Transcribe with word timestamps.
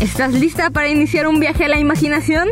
¿Estás 0.00 0.32
lista 0.32 0.70
para 0.70 0.88
iniciar 0.88 1.26
un 1.26 1.38
viaje 1.40 1.66
a 1.66 1.68
la 1.68 1.78
imaginación? 1.78 2.48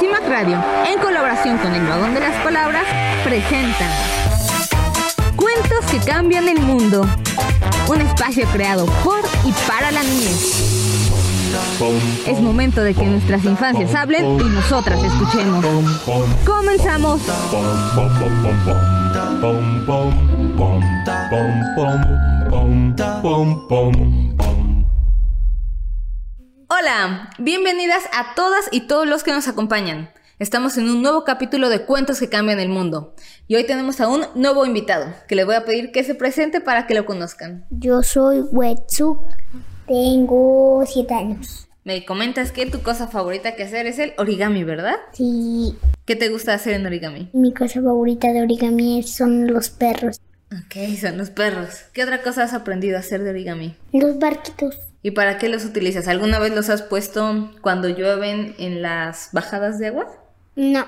CIMAC 0.00 0.28
Radio, 0.28 0.60
en 0.92 0.98
colaboración 0.98 1.58
con 1.58 1.72
el 1.72 1.86
Vagón 1.86 2.14
de 2.14 2.20
las 2.20 2.36
Palabras, 2.42 2.82
presentan 3.22 3.90
Cuentos 5.36 5.84
que 5.92 5.98
cambian 5.98 6.48
el 6.48 6.60
mundo. 6.60 7.06
Un 7.88 8.00
espacio 8.00 8.46
creado 8.52 8.86
por 9.04 9.20
y 9.44 9.52
para 9.68 9.92
la 9.92 10.02
niñez. 10.02 10.70
Es 12.26 12.40
momento 12.40 12.82
de 12.82 12.94
que 12.94 13.04
nuestras 13.06 13.44
infancias 13.44 13.94
hablen 13.94 14.40
y 14.40 14.44
nosotras 14.44 15.00
escuchemos. 15.04 15.64
Comenzamos. 16.44 17.20
Hola, 26.68 27.30
bienvenidas 27.38 28.02
a 28.12 28.34
todas 28.34 28.68
y 28.72 28.88
todos 28.88 29.06
los 29.06 29.22
que 29.22 29.30
nos 29.30 29.46
acompañan. 29.46 30.10
Estamos 30.40 30.76
en 30.76 30.90
un 30.90 31.00
nuevo 31.00 31.22
capítulo 31.22 31.68
de 31.68 31.84
Cuentos 31.84 32.18
que 32.18 32.28
cambian 32.28 32.58
el 32.58 32.68
mundo. 32.68 33.14
Y 33.46 33.54
hoy 33.54 33.64
tenemos 33.66 34.00
a 34.00 34.08
un 34.08 34.22
nuevo 34.34 34.66
invitado, 34.66 35.06
que 35.28 35.36
le 35.36 35.44
voy 35.44 35.54
a 35.54 35.64
pedir 35.64 35.92
que 35.92 36.02
se 36.02 36.16
presente 36.16 36.60
para 36.60 36.88
que 36.88 36.94
lo 36.94 37.06
conozcan. 37.06 37.66
Yo 37.70 38.02
soy 38.02 38.40
Wetsu, 38.40 39.20
tengo 39.86 40.82
7 40.84 41.14
años. 41.14 41.68
Me 41.84 42.04
comentas 42.04 42.50
que 42.50 42.66
tu 42.66 42.82
cosa 42.82 43.06
favorita 43.06 43.54
que 43.54 43.62
hacer 43.62 43.86
es 43.86 44.00
el 44.00 44.12
origami, 44.18 44.64
¿verdad? 44.64 44.96
Sí, 45.12 45.78
¿Qué 46.04 46.16
te 46.16 46.28
gusta 46.28 46.54
hacer 46.54 46.74
en 46.74 46.84
origami? 46.84 47.30
mi 47.32 47.54
cosa 47.54 47.80
favorita 47.80 48.32
de 48.32 48.42
origami 48.42 49.04
son 49.04 49.46
los 49.46 49.70
perros, 49.70 50.20
Ok, 50.52 50.98
son 51.00 51.16
los 51.18 51.30
perros. 51.30 51.82
¿Qué 51.92 52.02
otra 52.02 52.22
cosa 52.22 52.42
has 52.42 52.54
aprendido 52.54 52.96
a 52.96 53.00
hacer 53.00 53.22
de 53.22 53.30
origami? 53.30 53.76
los 53.92 54.18
barquitos. 54.18 54.76
¿Y 55.02 55.12
para 55.12 55.38
qué 55.38 55.48
los 55.48 55.64
utilizas? 55.64 56.08
¿Alguna 56.08 56.38
vez 56.38 56.52
los 56.54 56.68
has 56.68 56.82
puesto 56.82 57.52
cuando 57.62 57.88
llueven 57.88 58.54
en 58.58 58.82
las 58.82 59.30
bajadas 59.32 59.78
de 59.78 59.86
agua? 59.88 60.06
No, 60.56 60.86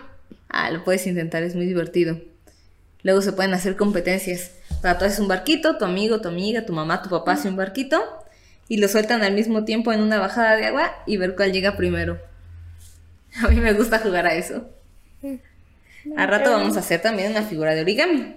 Ah, 0.54 0.70
lo 0.70 0.84
puedes 0.84 1.06
intentar, 1.06 1.42
es 1.44 1.54
muy 1.56 1.64
divertido. 1.64 2.20
Luego 3.02 3.22
se 3.22 3.32
pueden 3.32 3.54
hacer 3.54 3.74
competencias. 3.76 4.50
Para 4.82 4.98
tú 4.98 5.06
haces 5.06 5.18
un 5.18 5.28
barquito, 5.28 5.78
tu 5.78 5.86
amigo, 5.86 6.20
tu 6.20 6.28
amiga, 6.28 6.66
tu 6.66 6.74
mamá, 6.74 7.00
tu 7.02 7.08
papá 7.08 7.32
hace 7.32 7.48
un 7.48 7.56
barquito 7.56 7.98
y 8.68 8.76
lo 8.76 8.88
sueltan 8.88 9.22
al 9.22 9.32
mismo 9.32 9.64
tiempo 9.64 9.92
en 9.92 10.02
una 10.02 10.18
bajada 10.18 10.56
de 10.56 10.66
agua 10.66 10.92
y 11.06 11.16
ver 11.16 11.34
cuál 11.36 11.52
llega 11.52 11.76
primero. 11.76 12.18
A 13.42 13.48
mí 13.48 13.56
me 13.60 13.72
gusta 13.72 13.98
jugar 14.00 14.26
a 14.26 14.34
eso. 14.34 14.68
A 16.16 16.26
rato 16.26 16.50
vamos 16.50 16.76
a 16.76 16.80
hacer 16.80 17.00
también 17.00 17.30
una 17.30 17.42
figura 17.44 17.74
de 17.74 17.80
origami. 17.80 18.34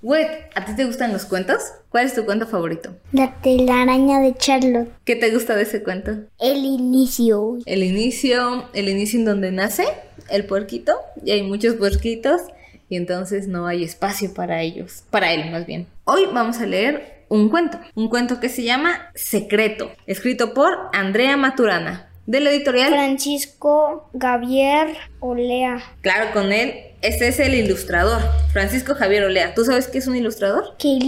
Wet, 0.00 0.50
¿a 0.54 0.64
ti 0.64 0.76
te 0.76 0.84
gustan 0.84 1.12
los 1.12 1.24
cuentos? 1.24 1.58
¿Cuál 1.88 2.06
es 2.06 2.14
tu 2.14 2.24
cuento 2.24 2.46
favorito? 2.46 2.94
la 3.10 3.34
telaraña 3.42 4.20
de 4.20 4.32
Charlotte. 4.36 4.88
¿Qué 5.04 5.16
te 5.16 5.30
gusta 5.32 5.56
de 5.56 5.62
ese 5.62 5.82
cuento? 5.82 6.12
El 6.38 6.64
inicio. 6.64 7.58
El 7.66 7.82
inicio, 7.82 8.68
el 8.74 8.88
inicio 8.88 9.18
en 9.18 9.24
donde 9.24 9.50
nace 9.50 9.84
el 10.30 10.46
puerquito, 10.46 10.92
y 11.24 11.32
hay 11.32 11.42
muchos 11.42 11.74
puerquitos, 11.74 12.42
y 12.88 12.96
entonces 12.96 13.48
no 13.48 13.66
hay 13.66 13.82
espacio 13.82 14.32
para 14.34 14.62
ellos, 14.62 15.02
para 15.10 15.32
él 15.32 15.50
más 15.50 15.66
bien. 15.66 15.88
Hoy 16.04 16.26
vamos 16.32 16.58
a 16.60 16.66
leer 16.66 17.24
un 17.28 17.48
cuento, 17.48 17.80
un 17.96 18.08
cuento 18.08 18.38
que 18.38 18.48
se 18.48 18.62
llama 18.62 19.10
Secreto, 19.16 19.90
escrito 20.06 20.54
por 20.54 20.76
Andrea 20.92 21.36
Maturana, 21.36 22.08
de 22.26 22.40
la 22.40 22.50
editorial. 22.50 22.90
Francisco 22.90 24.08
Javier 24.18 24.96
Olea, 25.20 25.82
Claro, 26.02 26.30
con 26.32 26.52
él, 26.52 26.74
este 27.02 27.28
es 27.28 27.38
el 27.38 27.54
ilustrador, 27.54 28.20
Francisco 28.52 28.94
Javier 28.94 29.24
Olea. 29.24 29.54
¿Tú 29.54 29.64
sabes 29.64 29.88
qué 29.88 29.98
es 29.98 30.06
un 30.06 30.16
ilustrador? 30.16 30.76
que, 30.78 30.98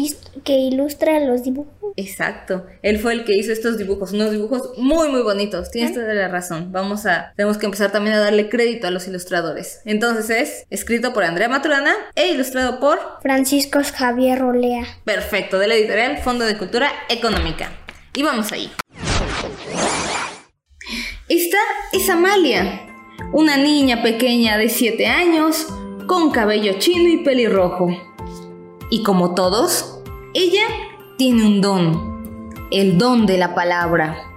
que 0.44 0.52
ilustra 0.52 1.20
los 1.20 1.42
dibujos. 1.42 1.74
Exacto, 1.96 2.66
él 2.82 2.98
fue 2.98 3.12
el 3.12 3.24
que 3.24 3.36
hizo 3.36 3.52
estos 3.52 3.76
dibujos, 3.76 4.12
unos 4.12 4.30
dibujos 4.30 4.78
muy 4.78 5.08
muy 5.08 5.22
bonitos. 5.22 5.70
Tienes 5.70 5.92
toda 5.92 6.14
la 6.14 6.28
razón. 6.28 6.70
Vamos 6.72 7.04
a, 7.06 7.32
tenemos 7.36 7.58
que 7.58 7.66
empezar 7.66 7.90
también 7.90 8.14
a 8.16 8.20
darle 8.20 8.48
crédito 8.48 8.86
a 8.86 8.90
los 8.90 9.08
ilustradores. 9.08 9.80
Entonces 9.84 10.30
es 10.30 10.66
escrito 10.70 11.12
por 11.12 11.24
Andrea 11.24 11.48
Maturana 11.48 11.94
e 12.14 12.28
ilustrado 12.28 12.80
por 12.80 12.98
Francisco 13.22 13.80
Javier 13.94 14.42
Olea. 14.42 14.84
Perfecto, 15.04 15.58
de 15.58 15.66
la 15.66 15.74
editorial 15.74 16.18
Fondo 16.18 16.44
de 16.44 16.56
Cultura 16.56 16.90
Económica. 17.08 17.72
Y 18.14 18.22
vamos 18.22 18.52
ahí. 18.52 18.70
Esta 21.28 21.58
es 21.92 22.08
Amalia, 22.08 22.86
una 23.32 23.56
niña 23.56 24.02
pequeña 24.02 24.58
de 24.58 24.68
7 24.68 25.06
años, 25.06 25.66
con 26.10 26.32
cabello 26.32 26.72
chino 26.80 27.08
y 27.08 27.18
pelirrojo. 27.18 27.86
Y 28.90 29.04
como 29.04 29.36
todos, 29.36 30.00
ella 30.34 30.64
tiene 31.16 31.46
un 31.46 31.60
don, 31.60 32.50
el 32.72 32.98
don 32.98 33.26
de 33.26 33.38
la 33.38 33.54
palabra. 33.54 34.28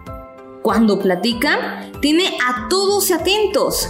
Cuando 0.61 0.99
platica, 0.99 1.89
tiene 1.99 2.37
a 2.47 2.67
todos 2.69 3.09
atentos, 3.09 3.89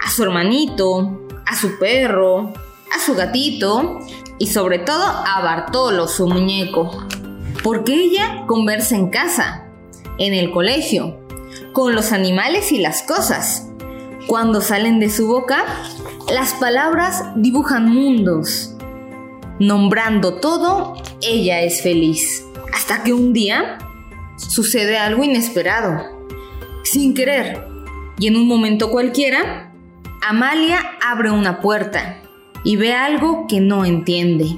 a 0.00 0.12
su 0.12 0.22
hermanito, 0.22 1.26
a 1.44 1.56
su 1.56 1.76
perro, 1.80 2.52
a 2.94 3.00
su 3.04 3.16
gatito 3.16 3.98
y 4.38 4.46
sobre 4.46 4.78
todo 4.78 5.02
a 5.04 5.40
Bartolo, 5.42 6.06
su 6.06 6.28
muñeco. 6.28 7.04
Porque 7.64 7.94
ella 7.94 8.44
conversa 8.46 8.94
en 8.94 9.08
casa, 9.08 9.66
en 10.18 10.34
el 10.34 10.52
colegio, 10.52 11.18
con 11.72 11.96
los 11.96 12.12
animales 12.12 12.70
y 12.70 12.78
las 12.78 13.02
cosas. 13.02 13.66
Cuando 14.28 14.60
salen 14.60 15.00
de 15.00 15.10
su 15.10 15.26
boca, 15.26 15.64
las 16.32 16.54
palabras 16.54 17.22
dibujan 17.36 17.88
mundos. 17.88 18.74
Nombrando 19.58 20.34
todo, 20.34 20.94
ella 21.20 21.60
es 21.60 21.82
feliz. 21.82 22.44
Hasta 22.72 23.02
que 23.02 23.12
un 23.12 23.32
día 23.32 23.78
sucede 24.36 24.96
algo 24.96 25.22
inesperado. 25.22 26.02
Sin 26.82 27.14
querer, 27.14 27.66
y 28.18 28.26
en 28.26 28.36
un 28.36 28.48
momento 28.48 28.90
cualquiera, 28.90 29.72
Amalia 30.26 30.80
abre 31.04 31.30
una 31.30 31.60
puerta 31.60 32.22
y 32.64 32.76
ve 32.76 32.94
algo 32.94 33.46
que 33.46 33.60
no 33.60 33.84
entiende. 33.84 34.56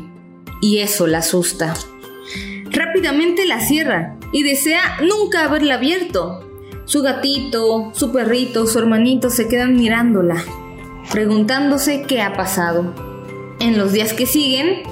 Y 0.62 0.78
eso 0.78 1.06
la 1.06 1.18
asusta. 1.18 1.74
Rápidamente 2.70 3.44
la 3.44 3.60
cierra 3.60 4.16
y 4.32 4.44
desea 4.44 4.98
nunca 5.02 5.44
haberla 5.44 5.74
abierto. 5.74 6.42
Su 6.84 7.02
gatito, 7.02 7.90
su 7.92 8.12
perrito, 8.12 8.66
su 8.66 8.78
hermanito 8.78 9.30
se 9.30 9.48
quedan 9.48 9.74
mirándola, 9.74 10.44
preguntándose 11.10 12.02
qué 12.02 12.22
ha 12.22 12.34
pasado. 12.34 12.94
En 13.60 13.78
los 13.78 13.92
días 13.92 14.12
que 14.12 14.26
siguen, 14.26 14.82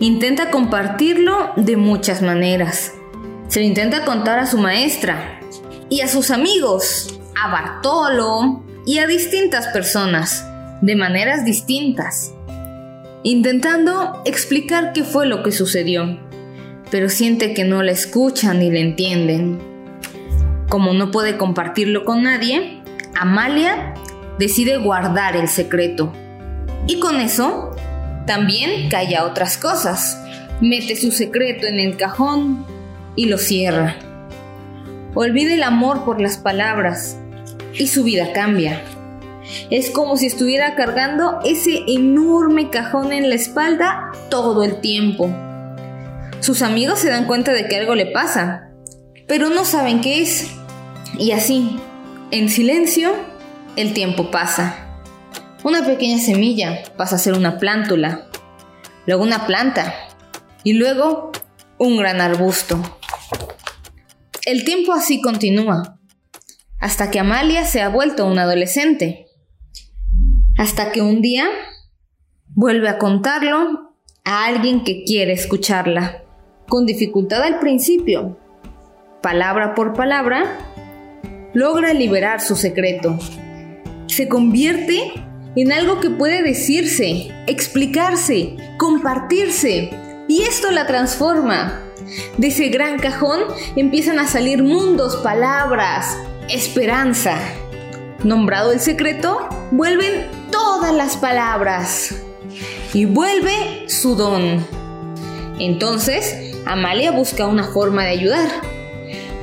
intenta 0.00 0.50
compartirlo 0.50 1.52
de 1.56 1.76
muchas 1.76 2.22
maneras. 2.22 2.92
Se 3.48 3.60
lo 3.60 3.66
intenta 3.66 4.04
contar 4.04 4.38
a 4.38 4.46
su 4.46 4.58
maestra 4.58 5.40
y 5.88 6.00
a 6.00 6.08
sus 6.08 6.30
amigos, 6.30 7.20
a 7.40 7.50
Bartolo 7.50 8.62
y 8.86 8.98
a 8.98 9.06
distintas 9.06 9.68
personas, 9.68 10.46
de 10.80 10.96
maneras 10.96 11.44
distintas, 11.44 12.32
intentando 13.22 14.22
explicar 14.24 14.92
qué 14.92 15.04
fue 15.04 15.26
lo 15.26 15.42
que 15.42 15.52
sucedió, 15.52 16.18
pero 16.90 17.08
siente 17.08 17.54
que 17.54 17.64
no 17.64 17.82
la 17.82 17.92
escuchan 17.92 18.60
ni 18.60 18.70
la 18.70 18.78
entienden. 18.78 19.60
Como 20.68 20.94
no 20.94 21.10
puede 21.10 21.36
compartirlo 21.36 22.04
con 22.04 22.22
nadie, 22.22 22.82
Amalia 23.14 23.94
decide 24.38 24.78
guardar 24.78 25.36
el 25.36 25.48
secreto. 25.48 26.12
Y 26.86 26.98
con 26.98 27.16
eso, 27.16 27.76
también 28.26 28.88
calla 28.88 29.24
otras 29.24 29.56
cosas. 29.56 30.20
Mete 30.60 30.96
su 30.96 31.10
secreto 31.10 31.66
en 31.66 31.80
el 31.80 31.96
cajón 31.96 32.64
y 33.16 33.26
lo 33.26 33.38
cierra. 33.38 33.96
Olvida 35.14 35.54
el 35.54 35.62
amor 35.62 36.04
por 36.04 36.20
las 36.20 36.38
palabras 36.38 37.18
y 37.74 37.88
su 37.88 38.04
vida 38.04 38.32
cambia. 38.32 38.80
Es 39.70 39.90
como 39.90 40.16
si 40.16 40.26
estuviera 40.26 40.76
cargando 40.76 41.40
ese 41.44 41.82
enorme 41.88 42.70
cajón 42.70 43.12
en 43.12 43.28
la 43.28 43.34
espalda 43.34 44.12
todo 44.30 44.62
el 44.62 44.80
tiempo. 44.80 45.28
Sus 46.40 46.62
amigos 46.62 47.00
se 47.00 47.10
dan 47.10 47.26
cuenta 47.26 47.52
de 47.52 47.66
que 47.66 47.76
algo 47.76 47.94
le 47.94 48.06
pasa, 48.06 48.70
pero 49.26 49.50
no 49.50 49.64
saben 49.64 50.00
qué 50.00 50.22
es. 50.22 50.50
Y 51.18 51.32
así, 51.32 51.78
en 52.30 52.48
silencio, 52.48 53.12
el 53.80 53.94
tiempo 53.94 54.30
pasa. 54.30 54.86
Una 55.64 55.84
pequeña 55.84 56.18
semilla 56.18 56.82
pasa 56.96 57.16
a 57.16 57.18
ser 57.18 57.34
una 57.34 57.58
plántula, 57.58 58.28
luego 59.06 59.22
una 59.22 59.46
planta 59.46 59.94
y 60.64 60.74
luego 60.74 61.32
un 61.78 61.96
gran 61.96 62.20
arbusto. 62.20 62.78
El 64.44 64.64
tiempo 64.64 64.92
así 64.92 65.20
continúa, 65.22 65.98
hasta 66.78 67.10
que 67.10 67.20
Amalia 67.20 67.64
se 67.64 67.80
ha 67.80 67.88
vuelto 67.88 68.26
una 68.26 68.42
adolescente. 68.42 69.26
Hasta 70.58 70.92
que 70.92 71.00
un 71.00 71.22
día 71.22 71.48
vuelve 72.48 72.88
a 72.88 72.98
contarlo 72.98 73.94
a 74.24 74.44
alguien 74.44 74.84
que 74.84 75.04
quiere 75.04 75.32
escucharla, 75.32 76.22
con 76.68 76.84
dificultad 76.84 77.42
al 77.42 77.60
principio. 77.60 78.38
Palabra 79.22 79.74
por 79.74 79.94
palabra, 79.94 80.58
logra 81.54 81.94
liberar 81.94 82.40
su 82.40 82.56
secreto. 82.56 83.18
Se 84.10 84.28
convierte 84.28 85.12
en 85.54 85.72
algo 85.72 86.00
que 86.00 86.10
puede 86.10 86.42
decirse, 86.42 87.30
explicarse, 87.46 88.56
compartirse. 88.76 89.90
Y 90.28 90.42
esto 90.42 90.72
la 90.72 90.86
transforma. 90.86 91.80
De 92.36 92.48
ese 92.48 92.70
gran 92.70 92.98
cajón 92.98 93.40
empiezan 93.76 94.18
a 94.18 94.26
salir 94.26 94.64
mundos, 94.64 95.16
palabras, 95.18 96.16
esperanza. 96.48 97.38
Nombrado 98.24 98.72
el 98.72 98.80
secreto, 98.80 99.48
vuelven 99.70 100.26
todas 100.50 100.92
las 100.92 101.16
palabras 101.16 102.16
y 102.92 103.04
vuelve 103.04 103.88
su 103.88 104.16
don. 104.16 104.66
Entonces, 105.60 106.56
Amalia 106.66 107.12
busca 107.12 107.46
una 107.46 107.64
forma 107.64 108.02
de 108.02 108.10
ayudar. 108.10 108.48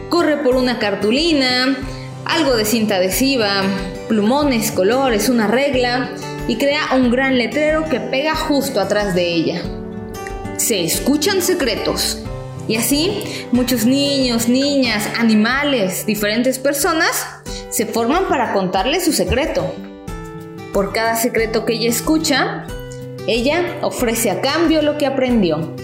Corre 0.10 0.38
por 0.38 0.58
una 0.58 0.78
cartulina, 0.78 1.78
algo 2.26 2.56
de 2.58 2.66
cinta 2.66 2.96
adhesiva, 2.96 3.64
plumones, 4.08 4.72
colores, 4.72 5.30
una 5.30 5.48
regla 5.48 6.10
y 6.48 6.58
crea 6.58 6.96
un 6.96 7.12
gran 7.12 7.38
letrero 7.38 7.86
que 7.90 8.00
pega 8.00 8.36
justo 8.36 8.80
atrás 8.80 9.14
de 9.14 9.28
ella. 9.28 9.62
Se 10.58 10.84
escuchan 10.84 11.42
secretos. 11.42 12.24
Y 12.68 12.76
así, 12.76 13.24
muchos 13.52 13.86
niños, 13.86 14.50
niñas, 14.50 15.08
animales, 15.18 16.06
diferentes 16.06 16.60
personas 16.60 17.26
se 17.70 17.86
forman 17.86 18.28
para 18.28 18.54
contarle 18.54 19.00
su 19.00 19.14
secreto. 19.14 19.74
Por 20.74 20.92
cada 20.92 21.16
secreto 21.16 21.66
que 21.66 21.74
ella 21.74 21.90
escucha, 21.90 22.66
ella 23.26 23.78
ofrece 23.82 24.32
a 24.32 24.42
cambio 24.42 24.82
lo 24.82 24.98
que 24.98 25.06
aprendió. 25.06 25.76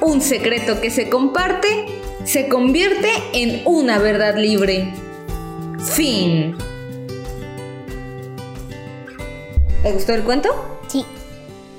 Un 0.00 0.20
secreto 0.20 0.80
que 0.80 0.90
se 0.90 1.08
comparte 1.08 1.86
se 2.24 2.48
convierte 2.48 3.10
en 3.32 3.62
una 3.64 3.98
verdad 3.98 4.36
libre. 4.36 4.92
Fin. 5.78 6.56
¿Te 9.84 9.92
gustó 9.92 10.14
el 10.14 10.24
cuento? 10.24 10.48
Sí. 10.88 11.04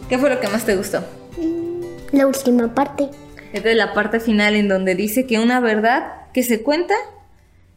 ¿Qué 0.08 0.20
fue 0.20 0.30
lo 0.30 0.40
que 0.40 0.48
más 0.48 0.64
te 0.64 0.76
gustó? 0.76 1.04
La 2.12 2.28
última 2.28 2.76
parte. 2.76 3.10
Es 3.52 3.66
la 3.76 3.96
parte 3.96 4.20
final 4.20 4.56
en 4.56 4.68
donde 4.68 4.94
dice 4.94 5.26
que 5.26 5.40
una 5.40 5.60
verdad 5.60 6.28
que 6.32 6.44
se 6.44 6.62
cuenta 6.62 6.94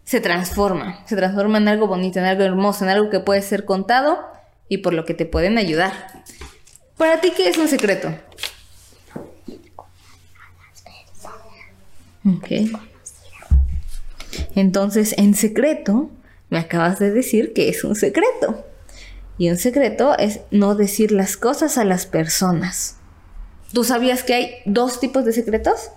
se 0.04 0.20
transforma, 0.20 1.02
se 1.06 1.16
transforma 1.16 1.56
en 1.56 1.69
algo 1.69 1.86
bonito, 1.86 2.19
en 2.19 2.26
algo 2.26 2.42
hermoso, 2.42 2.84
en 2.84 2.90
algo 2.90 3.08
que 3.08 3.20
puede 3.20 3.40
ser 3.40 3.64
contado 3.64 4.19
y 4.69 4.78
por 4.78 4.92
lo 4.92 5.06
que 5.06 5.14
te 5.14 5.25
pueden 5.25 5.56
ayudar. 5.56 5.92
Para 6.98 7.22
ti, 7.22 7.32
¿qué 7.34 7.48
es 7.48 7.56
un 7.56 7.69
secreto? 7.69 8.12
Ok. 12.26 12.70
Entonces, 14.54 15.14
en 15.16 15.32
secreto, 15.32 16.10
me 16.50 16.58
acabas 16.58 16.98
de 16.98 17.12
decir 17.12 17.54
que 17.54 17.70
es 17.70 17.82
un 17.82 17.96
secreto. 17.96 18.68
Y 19.38 19.50
un 19.50 19.56
secreto 19.56 20.19
es 20.19 20.40
no 20.50 20.75
decir 20.75 21.12
las 21.12 21.37
cosas 21.37 21.79
a 21.79 21.85
las 21.85 22.06
personas. 22.06 22.96
¿Tú 23.73 23.85
sabías 23.85 24.25
que 24.25 24.35
hay 24.35 24.50
dos 24.67 24.99
tipos 24.99 25.25
de 25.25 25.32
secretos? 25.32 25.90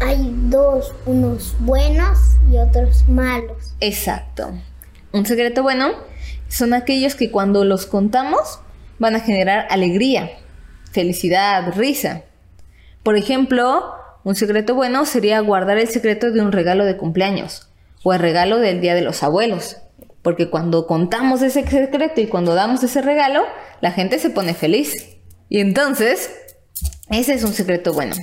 Hay 0.00 0.32
dos, 0.44 0.92
unos 1.04 1.56
buenos 1.58 2.18
y 2.50 2.56
otros 2.56 3.08
malos. 3.08 3.74
Exacto. 3.80 4.52
Un 5.12 5.26
secreto 5.26 5.62
bueno 5.62 5.90
son 6.48 6.74
aquellos 6.74 7.16
que 7.16 7.30
cuando 7.30 7.64
los 7.64 7.86
contamos 7.86 8.60
van 8.98 9.16
a 9.16 9.20
generar 9.20 9.66
alegría, 9.70 10.30
felicidad, 10.92 11.72
risa. 11.74 12.22
Por 13.02 13.16
ejemplo, 13.16 13.94
un 14.22 14.36
secreto 14.36 14.74
bueno 14.74 15.06
sería 15.06 15.40
guardar 15.40 15.78
el 15.78 15.88
secreto 15.88 16.30
de 16.30 16.40
un 16.40 16.52
regalo 16.52 16.84
de 16.84 16.96
cumpleaños 16.96 17.68
o 18.04 18.12
el 18.12 18.20
regalo 18.20 18.58
del 18.58 18.80
Día 18.80 18.94
de 18.94 19.02
los 19.02 19.22
Abuelos. 19.22 19.78
Porque 20.22 20.50
cuando 20.50 20.86
contamos 20.86 21.42
ese 21.42 21.66
secreto 21.66 22.20
y 22.20 22.26
cuando 22.26 22.54
damos 22.54 22.82
ese 22.82 23.00
regalo, 23.00 23.44
la 23.80 23.92
gente 23.92 24.18
se 24.18 24.30
pone 24.30 24.54
feliz. 24.54 24.94
Y 25.48 25.60
entonces, 25.60 26.30
ese 27.08 27.34
es 27.34 27.42
un 27.42 27.52
secreto 27.52 27.92
bueno. 27.92 28.14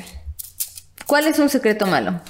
¿Cuál 1.08 1.28
es 1.28 1.40
un 1.40 1.50
secreto 1.50 1.88
malo? 1.88 2.22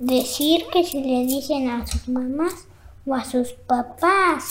Decir 0.00 0.64
que 0.72 0.84
si 0.84 1.02
le 1.02 1.26
dicen 1.26 1.70
a 1.70 1.86
sus 1.86 2.08
mamás 2.08 2.54
o 3.06 3.14
a 3.14 3.24
sus 3.24 3.52
papás 3.52 4.44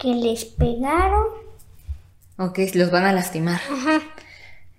que 0.00 0.08
les 0.08 0.44
pegaron. 0.44 1.26
Ok, 2.38 2.58
los 2.74 2.90
van 2.90 3.04
a 3.04 3.12
lastimar. 3.12 3.60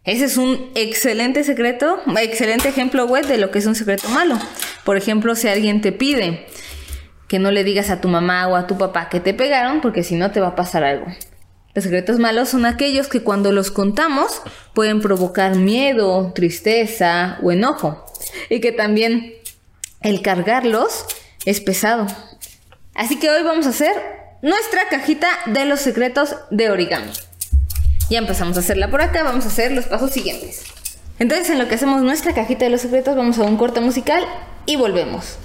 Ese 0.03 0.25
es 0.25 0.37
un 0.37 0.71
excelente 0.75 1.43
secreto, 1.43 1.99
excelente 2.17 2.69
ejemplo 2.69 3.05
web 3.05 3.25
de 3.27 3.37
lo 3.37 3.51
que 3.51 3.59
es 3.59 3.65
un 3.65 3.75
secreto 3.75 4.07
malo. 4.09 4.37
Por 4.85 4.95
ejemplo, 4.95 5.35
si 5.35 5.49
alguien 5.49 5.81
te 5.81 5.91
pide 5.91 6.47
que 7.27 7.39
no 7.39 7.51
le 7.51 7.63
digas 7.63 7.89
a 7.89 8.01
tu 8.01 8.07
mamá 8.07 8.47
o 8.47 8.55
a 8.55 8.67
tu 8.67 8.77
papá 8.77 9.09
que 9.09 9.19
te 9.19 9.33
pegaron, 9.33 9.81
porque 9.81 10.03
si 10.03 10.15
no 10.15 10.31
te 10.31 10.39
va 10.39 10.49
a 10.49 10.55
pasar 10.55 10.83
algo. 10.83 11.07
Los 11.73 11.83
secretos 11.83 12.17
malos 12.17 12.49
son 12.49 12.65
aquellos 12.65 13.07
que 13.07 13.21
cuando 13.21 13.51
los 13.51 13.69
contamos 13.69 14.41
pueden 14.73 14.99
provocar 14.99 15.55
miedo, 15.55 16.31
tristeza 16.33 17.37
o 17.43 17.51
enojo. 17.51 18.03
Y 18.49 18.61
que 18.61 18.71
también 18.71 19.33
el 20.01 20.23
cargarlos 20.23 21.05
es 21.45 21.61
pesado. 21.61 22.07
Así 22.95 23.19
que 23.19 23.29
hoy 23.29 23.43
vamos 23.43 23.67
a 23.67 23.69
hacer 23.69 23.93
nuestra 24.41 24.89
cajita 24.89 25.27
de 25.45 25.65
los 25.65 25.79
secretos 25.79 26.35
de 26.49 26.71
origami. 26.71 27.11
Ya 28.09 28.19
empezamos 28.19 28.57
a 28.57 28.61
hacerla 28.61 28.89
por 28.89 29.01
acá, 29.01 29.21
vamos 29.23 29.45
a 29.45 29.49
hacer 29.49 29.71
los 29.71 29.85
pasos 29.85 30.11
siguientes. 30.11 30.63
Entonces 31.19 31.49
en 31.49 31.59
lo 31.59 31.67
que 31.67 31.75
hacemos 31.75 32.01
nuestra 32.01 32.33
cajita 32.33 32.65
de 32.65 32.71
los 32.71 32.81
secretos 32.81 33.15
vamos 33.15 33.37
a 33.37 33.43
un 33.43 33.57
corte 33.57 33.81
musical 33.81 34.23
y 34.65 34.77
volvemos. 34.77 35.37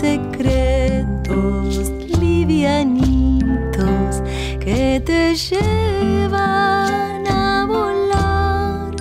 Secretos 0.00 1.92
livianitos 2.18 4.22
que 4.58 5.02
te 5.04 5.34
llevan 5.34 7.26
a 7.28 7.66
volar 7.68 8.96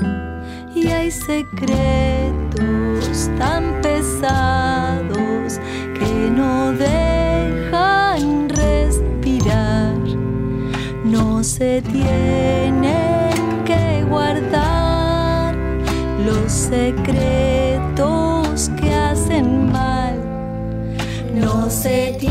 y 0.75 0.87
hay 0.87 1.09
secretos 1.09 1.69
tan 3.37 3.81
pesados 3.81 5.61
que 5.97 6.29
no 6.35 6.73
dejan 6.73 8.49
respirar. 8.49 9.95
No 11.05 11.41
se 11.45 11.81
tienen 11.81 13.08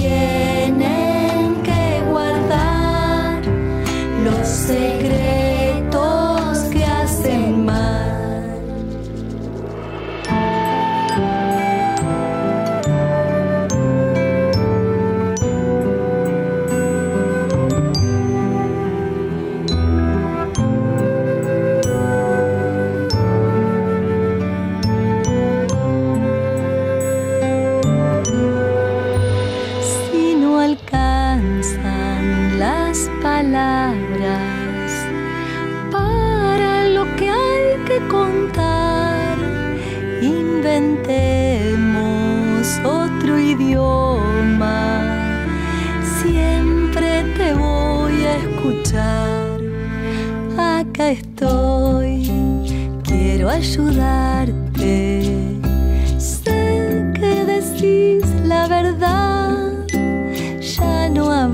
se 0.08 0.57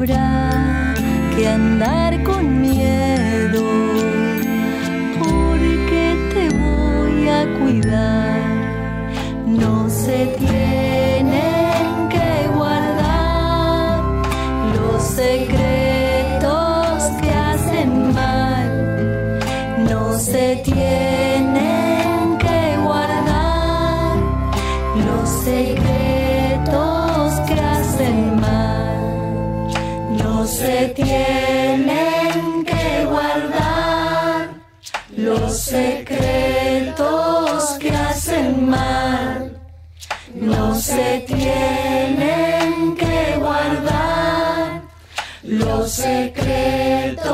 que 0.06 1.48
andar 1.48 2.22
con 2.24 2.60
miedo, 2.60 3.64
porque 5.18 6.14
te 6.34 6.50
voy 6.50 7.28
a 7.28 7.46
cuidar. 7.58 8.23
Los 45.54 45.92
secretos 45.92 47.24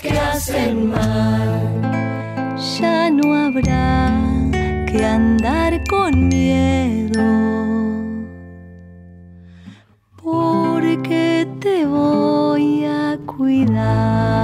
que 0.00 0.10
hacen 0.10 0.90
mal. 0.90 2.56
Ya 2.78 3.10
no 3.10 3.34
habrá 3.34 4.10
que 4.86 5.04
andar 5.04 5.82
con 5.88 6.28
miedo, 6.28 7.22
porque 10.22 11.46
te 11.60 11.86
voy 11.86 12.84
a 12.84 13.18
cuidar. 13.26 14.41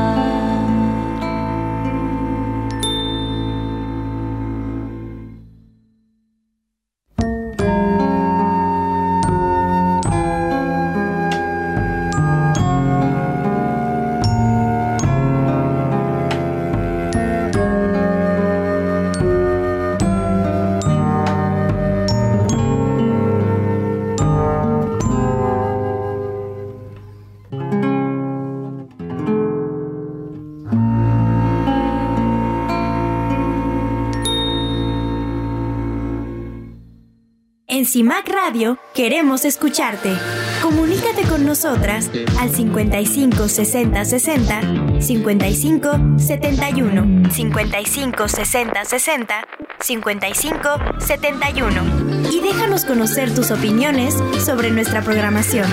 CIMAC 37.89 38.29
Radio 38.29 38.77
queremos 38.93 39.47
escucharte. 39.47 40.13
Comunícate 40.61 41.23
con 41.23 41.47
nosotras 41.47 42.11
al 42.39 42.51
55 42.51 43.49
60 43.49 44.05
60 44.05 45.01
55 45.01 45.91
71 46.19 47.31
55 47.31 48.29
60 48.29 48.85
60 48.85 49.49
55 49.81 50.69
71 50.99 52.31
y 52.31 52.41
déjanos 52.41 52.85
conocer 52.85 53.35
tus 53.35 53.51
opiniones 53.51 54.15
sobre 54.45 54.71
nuestra 54.71 55.01
programación. 55.01 55.67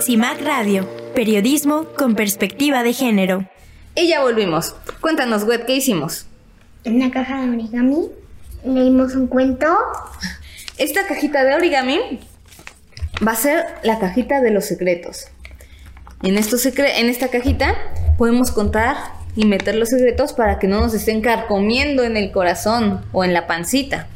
CIMAC 0.00 0.42
Radio, 0.42 0.88
periodismo 1.16 1.86
con 1.98 2.14
perspectiva 2.14 2.84
de 2.84 2.92
género. 2.92 3.48
Y 3.96 4.06
ya 4.06 4.22
volvimos. 4.22 4.76
Cuéntanos, 5.00 5.42
Wet, 5.42 5.66
¿qué 5.66 5.74
hicimos? 5.74 6.26
En 6.84 6.94
una 6.94 7.10
caja 7.10 7.40
de 7.40 7.50
origami 7.50 8.10
leímos 8.64 9.16
un 9.16 9.26
cuento. 9.26 9.66
Esta 10.78 11.06
cajita 11.06 11.42
de 11.42 11.54
origami 11.54 12.20
va 13.26 13.32
a 13.32 13.36
ser 13.36 13.64
la 13.82 13.98
cajita 13.98 14.42
de 14.42 14.50
los 14.50 14.66
secretos. 14.66 15.28
En, 16.22 16.36
en 16.36 17.08
esta 17.08 17.28
cajita 17.28 17.74
podemos 18.18 18.50
contar 18.50 18.96
y 19.34 19.46
meter 19.46 19.74
los 19.74 19.88
secretos 19.88 20.34
para 20.34 20.58
que 20.58 20.68
no 20.68 20.80
nos 20.80 20.92
estén 20.92 21.22
carcomiendo 21.22 22.02
en 22.04 22.18
el 22.18 22.30
corazón 22.30 23.06
o 23.12 23.24
en 23.24 23.32
la 23.32 23.46
pancita. 23.46 24.06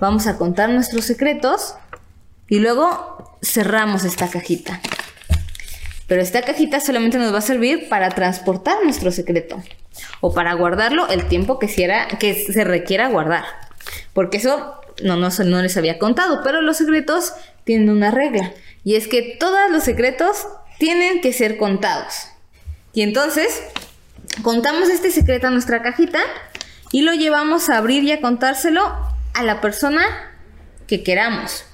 Vamos 0.00 0.26
a 0.26 0.38
contar 0.38 0.70
nuestros 0.70 1.04
secretos 1.04 1.74
y 2.48 2.60
luego 2.60 3.38
cerramos 3.42 4.04
esta 4.04 4.28
cajita. 4.28 4.80
Pero 6.06 6.22
esta 6.22 6.40
cajita 6.40 6.80
solamente 6.80 7.18
nos 7.18 7.34
va 7.34 7.38
a 7.38 7.42
servir 7.42 7.90
para 7.90 8.08
transportar 8.10 8.76
nuestro 8.82 9.10
secreto 9.10 9.62
o 10.22 10.32
para 10.32 10.54
guardarlo 10.54 11.06
el 11.08 11.28
tiempo 11.28 11.58
que 11.58 11.68
se 11.68 12.64
requiera 12.64 13.08
guardar. 13.08 13.44
Porque 14.14 14.38
eso 14.38 14.80
no, 15.02 15.16
no, 15.16 15.28
no 15.28 15.62
les 15.62 15.76
había 15.76 15.98
contado, 15.98 16.40
pero 16.42 16.62
los 16.62 16.76
secretos 16.76 17.32
tienen 17.64 17.90
una 17.90 18.10
regla 18.10 18.52
y 18.84 18.94
es 18.96 19.08
que 19.08 19.36
todos 19.38 19.70
los 19.70 19.82
secretos 19.84 20.46
tienen 20.78 21.20
que 21.20 21.32
ser 21.32 21.56
contados. 21.56 22.28
Y 22.92 23.02
entonces 23.02 23.62
contamos 24.42 24.88
este 24.88 25.10
secreto 25.10 25.48
a 25.48 25.50
nuestra 25.50 25.82
cajita 25.82 26.20
y 26.92 27.02
lo 27.02 27.12
llevamos 27.12 27.68
a 27.68 27.78
abrir 27.78 28.04
y 28.04 28.12
a 28.12 28.20
contárselo 28.20 28.82
a 29.34 29.42
la 29.42 29.60
persona 29.60 30.04
que 30.86 31.02
queramos 31.02 31.64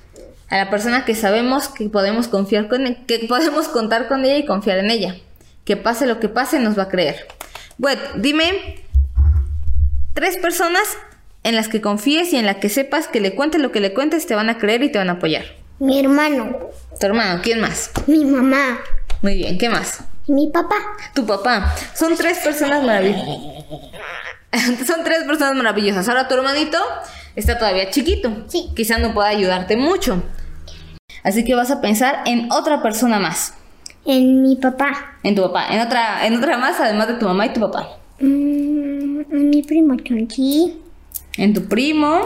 a 0.52 0.58
la 0.58 0.68
persona 0.68 1.06
que 1.06 1.14
sabemos 1.14 1.68
que 1.68 1.88
podemos 1.88 2.28
confiar 2.28 2.68
con 2.68 3.06
que 3.06 3.20
podemos 3.20 3.68
contar 3.68 4.06
con 4.06 4.22
ella 4.26 4.36
y 4.36 4.44
confiar 4.44 4.76
en 4.80 4.90
ella. 4.90 5.16
Que 5.64 5.78
pase 5.78 6.04
lo 6.04 6.20
que 6.20 6.28
pase, 6.28 6.58
nos 6.58 6.78
va 6.78 6.82
a 6.82 6.88
creer. 6.90 7.26
Bueno, 7.78 8.02
dime 8.16 8.84
tres 10.12 10.36
personas 10.36 10.82
en 11.44 11.56
las 11.56 11.68
que 11.68 11.80
confíes 11.80 12.32
y 12.32 12.36
en 12.36 12.46
las 12.46 12.56
que 12.56 12.68
sepas 12.68 13.08
que 13.08 13.20
le 13.20 13.34
cuentes 13.34 13.60
lo 13.60 13.72
que 13.72 13.80
le 13.80 13.92
cuentes, 13.94 14.26
te 14.26 14.34
van 14.34 14.48
a 14.50 14.58
creer 14.58 14.82
y 14.82 14.92
te 14.92 14.98
van 14.98 15.08
a 15.10 15.14
apoyar. 15.14 15.44
Mi 15.78 15.98
hermano, 15.98 16.56
Tu 17.00 17.06
hermano, 17.06 17.40
¿quién 17.42 17.60
más? 17.60 17.90
mi 18.06 18.24
mamá 18.24 18.78
Muy 19.22 19.34
bien, 19.36 19.58
¿qué 19.58 19.68
más? 19.68 20.00
mi 20.28 20.48
papá. 20.50 20.76
Tu 21.14 21.26
papá. 21.26 21.74
Son 21.94 22.16
tres 22.16 22.38
personas 22.38 22.84
maravillosas. 22.84 23.26
Son 24.86 25.02
tres 25.02 25.24
personas 25.24 25.54
maravillosas. 25.56 26.08
Ahora 26.08 26.28
tu 26.28 26.34
hermanito 26.34 26.78
está 27.34 27.58
todavía 27.58 27.90
chiquito. 27.90 28.44
Sí. 28.48 28.70
Quizá 28.76 28.98
no 28.98 29.12
pueda 29.14 29.28
ayudarte 29.28 29.76
mucho. 29.76 30.22
Así 31.24 31.44
que 31.44 31.54
vas 31.56 31.70
a 31.72 31.80
pensar 31.80 32.22
en 32.26 32.50
otra 32.52 32.82
persona 32.82 33.18
más. 33.18 33.54
En 34.04 34.42
mi 34.42 34.56
papá. 34.56 35.16
En 35.24 35.34
tu 35.34 35.42
papá. 35.42 35.66
En 35.70 35.80
otra, 35.80 36.24
en 36.24 36.36
otra 36.36 36.56
más, 36.56 36.78
además 36.80 37.08
de 37.08 37.14
tu 37.14 37.26
mamá 37.26 37.46
y 37.46 37.52
tu 37.52 37.60
papá. 37.60 37.88
Mm, 38.20 39.22
mi 39.50 39.62
primo 39.62 39.96
Chonchi. 39.96 40.81
En 41.36 41.54
tu 41.54 41.64
primo. 41.64 42.20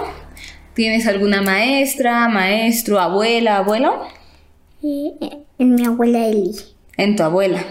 ¿Tienes 0.75 1.07
alguna 1.07 1.41
maestra, 1.41 2.29
maestro, 2.29 3.01
abuela, 3.01 3.59
abuelo? 3.59 4.07
En 4.83 5.75
mi 5.75 5.87
abuela 5.87 6.27
Eli. 6.27 6.53
en 6.99 7.17
tu 7.17 7.23
abuela. 7.23 7.65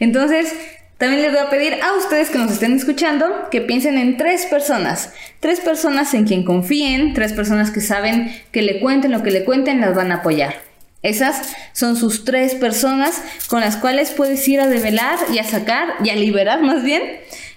Entonces, 0.00 0.52
también 0.98 1.22
les 1.22 1.32
voy 1.32 1.40
a 1.40 1.50
pedir 1.50 1.74
a 1.74 1.96
ustedes 1.96 2.30
que 2.30 2.38
nos 2.38 2.50
estén 2.50 2.72
escuchando 2.72 3.26
que 3.50 3.60
piensen 3.60 3.98
en 3.98 4.16
tres 4.16 4.46
personas. 4.46 5.12
Tres 5.40 5.60
personas 5.60 6.12
en 6.14 6.24
quien 6.24 6.44
confíen, 6.44 7.14
tres 7.14 7.32
personas 7.32 7.70
que 7.70 7.80
saben 7.80 8.34
que 8.50 8.62
le 8.62 8.80
cuenten 8.80 9.12
lo 9.12 9.22
que 9.22 9.30
le 9.30 9.44
cuenten, 9.44 9.80
las 9.80 9.94
van 9.94 10.12
a 10.12 10.16
apoyar. 10.16 10.56
Esas 11.02 11.54
son 11.72 11.96
sus 11.96 12.24
tres 12.24 12.54
personas 12.54 13.22
con 13.48 13.60
las 13.60 13.76
cuales 13.76 14.10
puedes 14.10 14.46
ir 14.48 14.60
a 14.60 14.66
develar 14.66 15.18
y 15.32 15.38
a 15.38 15.44
sacar 15.44 15.94
y 16.02 16.10
a 16.10 16.16
liberar 16.16 16.62
más 16.62 16.82
bien 16.82 17.02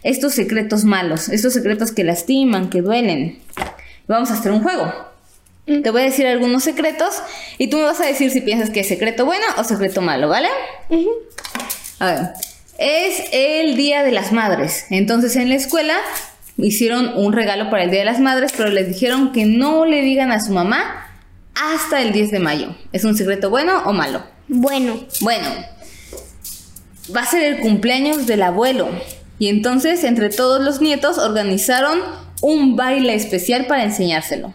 estos 0.07 0.33
secretos 0.33 0.85
malos, 0.85 1.27
estos 1.27 1.53
secretos 1.53 1.91
que 1.91 2.05
lastiman, 2.05 2.69
que 2.69 2.81
duelen. 2.81 3.39
Vamos 4.07 4.31
a 4.31 4.35
hacer 4.35 4.53
un 4.53 4.63
juego. 4.63 4.89
Te 5.65 5.89
voy 5.89 6.01
a 6.01 6.05
decir 6.05 6.25
algunos 6.25 6.63
secretos 6.63 7.21
y 7.57 7.67
tú 7.67 7.75
me 7.75 7.83
vas 7.83 7.99
a 7.99 8.05
decir 8.05 8.31
si 8.31 8.39
piensas 8.39 8.69
que 8.69 8.79
es 8.79 8.87
secreto 8.87 9.25
bueno 9.25 9.45
o 9.57 9.65
secreto 9.65 10.01
malo, 10.01 10.29
¿vale? 10.29 10.47
A 11.99 12.05
ver, 12.05 12.19
es 12.77 13.21
el 13.33 13.75
Día 13.75 14.03
de 14.03 14.13
las 14.13 14.31
Madres. 14.31 14.85
Entonces 14.91 15.35
en 15.35 15.49
la 15.49 15.55
escuela 15.55 15.97
hicieron 16.55 17.11
un 17.17 17.33
regalo 17.33 17.69
para 17.69 17.83
el 17.83 17.91
Día 17.91 17.99
de 17.99 18.05
las 18.05 18.21
Madres, 18.21 18.53
pero 18.55 18.69
les 18.69 18.87
dijeron 18.87 19.33
que 19.33 19.43
no 19.43 19.85
le 19.85 20.01
digan 20.03 20.31
a 20.31 20.39
su 20.39 20.53
mamá 20.53 21.05
hasta 21.53 22.01
el 22.01 22.13
10 22.13 22.31
de 22.31 22.39
mayo. 22.39 22.77
¿Es 22.93 23.03
un 23.03 23.17
secreto 23.17 23.49
bueno 23.49 23.83
o 23.83 23.91
malo? 23.91 24.23
Bueno, 24.47 25.05
Bueno, 25.19 25.49
va 27.13 27.23
a 27.23 27.25
ser 27.25 27.43
el 27.43 27.59
cumpleaños 27.59 28.25
del 28.25 28.43
abuelo. 28.43 28.89
Y 29.39 29.47
entonces 29.47 30.03
entre 30.03 30.29
todos 30.29 30.61
los 30.61 30.81
nietos 30.81 31.17
organizaron 31.17 31.99
un 32.41 32.75
baile 32.75 33.13
especial 33.15 33.67
para 33.67 33.83
enseñárselo. 33.83 34.53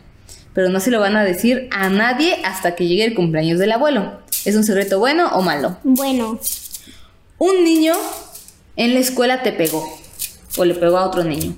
Pero 0.54 0.68
no 0.68 0.80
se 0.80 0.90
lo 0.90 1.00
van 1.00 1.16
a 1.16 1.24
decir 1.24 1.68
a 1.70 1.88
nadie 1.88 2.36
hasta 2.44 2.74
que 2.74 2.86
llegue 2.86 3.04
el 3.04 3.14
cumpleaños 3.14 3.58
del 3.58 3.72
abuelo. 3.72 4.20
¿Es 4.44 4.56
un 4.56 4.64
secreto 4.64 4.98
bueno 4.98 5.28
o 5.34 5.42
malo? 5.42 5.78
bueno, 5.84 6.38
Un 7.38 7.64
niño 7.64 7.94
en 8.76 8.94
la 8.94 9.00
escuela 9.00 9.42
te 9.42 9.52
pegó 9.52 9.88
o 10.56 10.64
le 10.64 10.74
pegó 10.74 10.98
a 10.98 11.06
otro 11.06 11.24
niño 11.24 11.56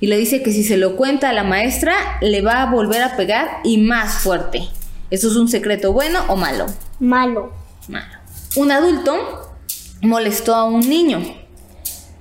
y 0.00 0.06
le 0.08 0.16
dice 0.18 0.42
que 0.42 0.52
si 0.52 0.62
se 0.62 0.76
lo 0.76 0.96
cuenta 0.96 1.30
a 1.30 1.32
la 1.32 1.44
maestra 1.44 1.94
le 2.20 2.42
va 2.42 2.62
a 2.62 2.70
volver 2.70 3.02
a 3.02 3.16
pegar 3.16 3.60
y 3.64 3.78
más 3.78 4.18
fuerte. 4.18 4.68
¿Eso 5.10 5.28
es 5.28 5.36
un 5.36 5.48
secreto 5.48 5.92
bueno 5.92 6.20
o 6.28 6.36
malo? 6.36 6.66
malo. 7.00 7.52
Malo. 7.88 8.06
Un 8.56 8.72
adulto 8.72 9.14
molestó 10.02 10.54
a 10.54 10.64
un 10.64 10.80
niño. 10.88 11.22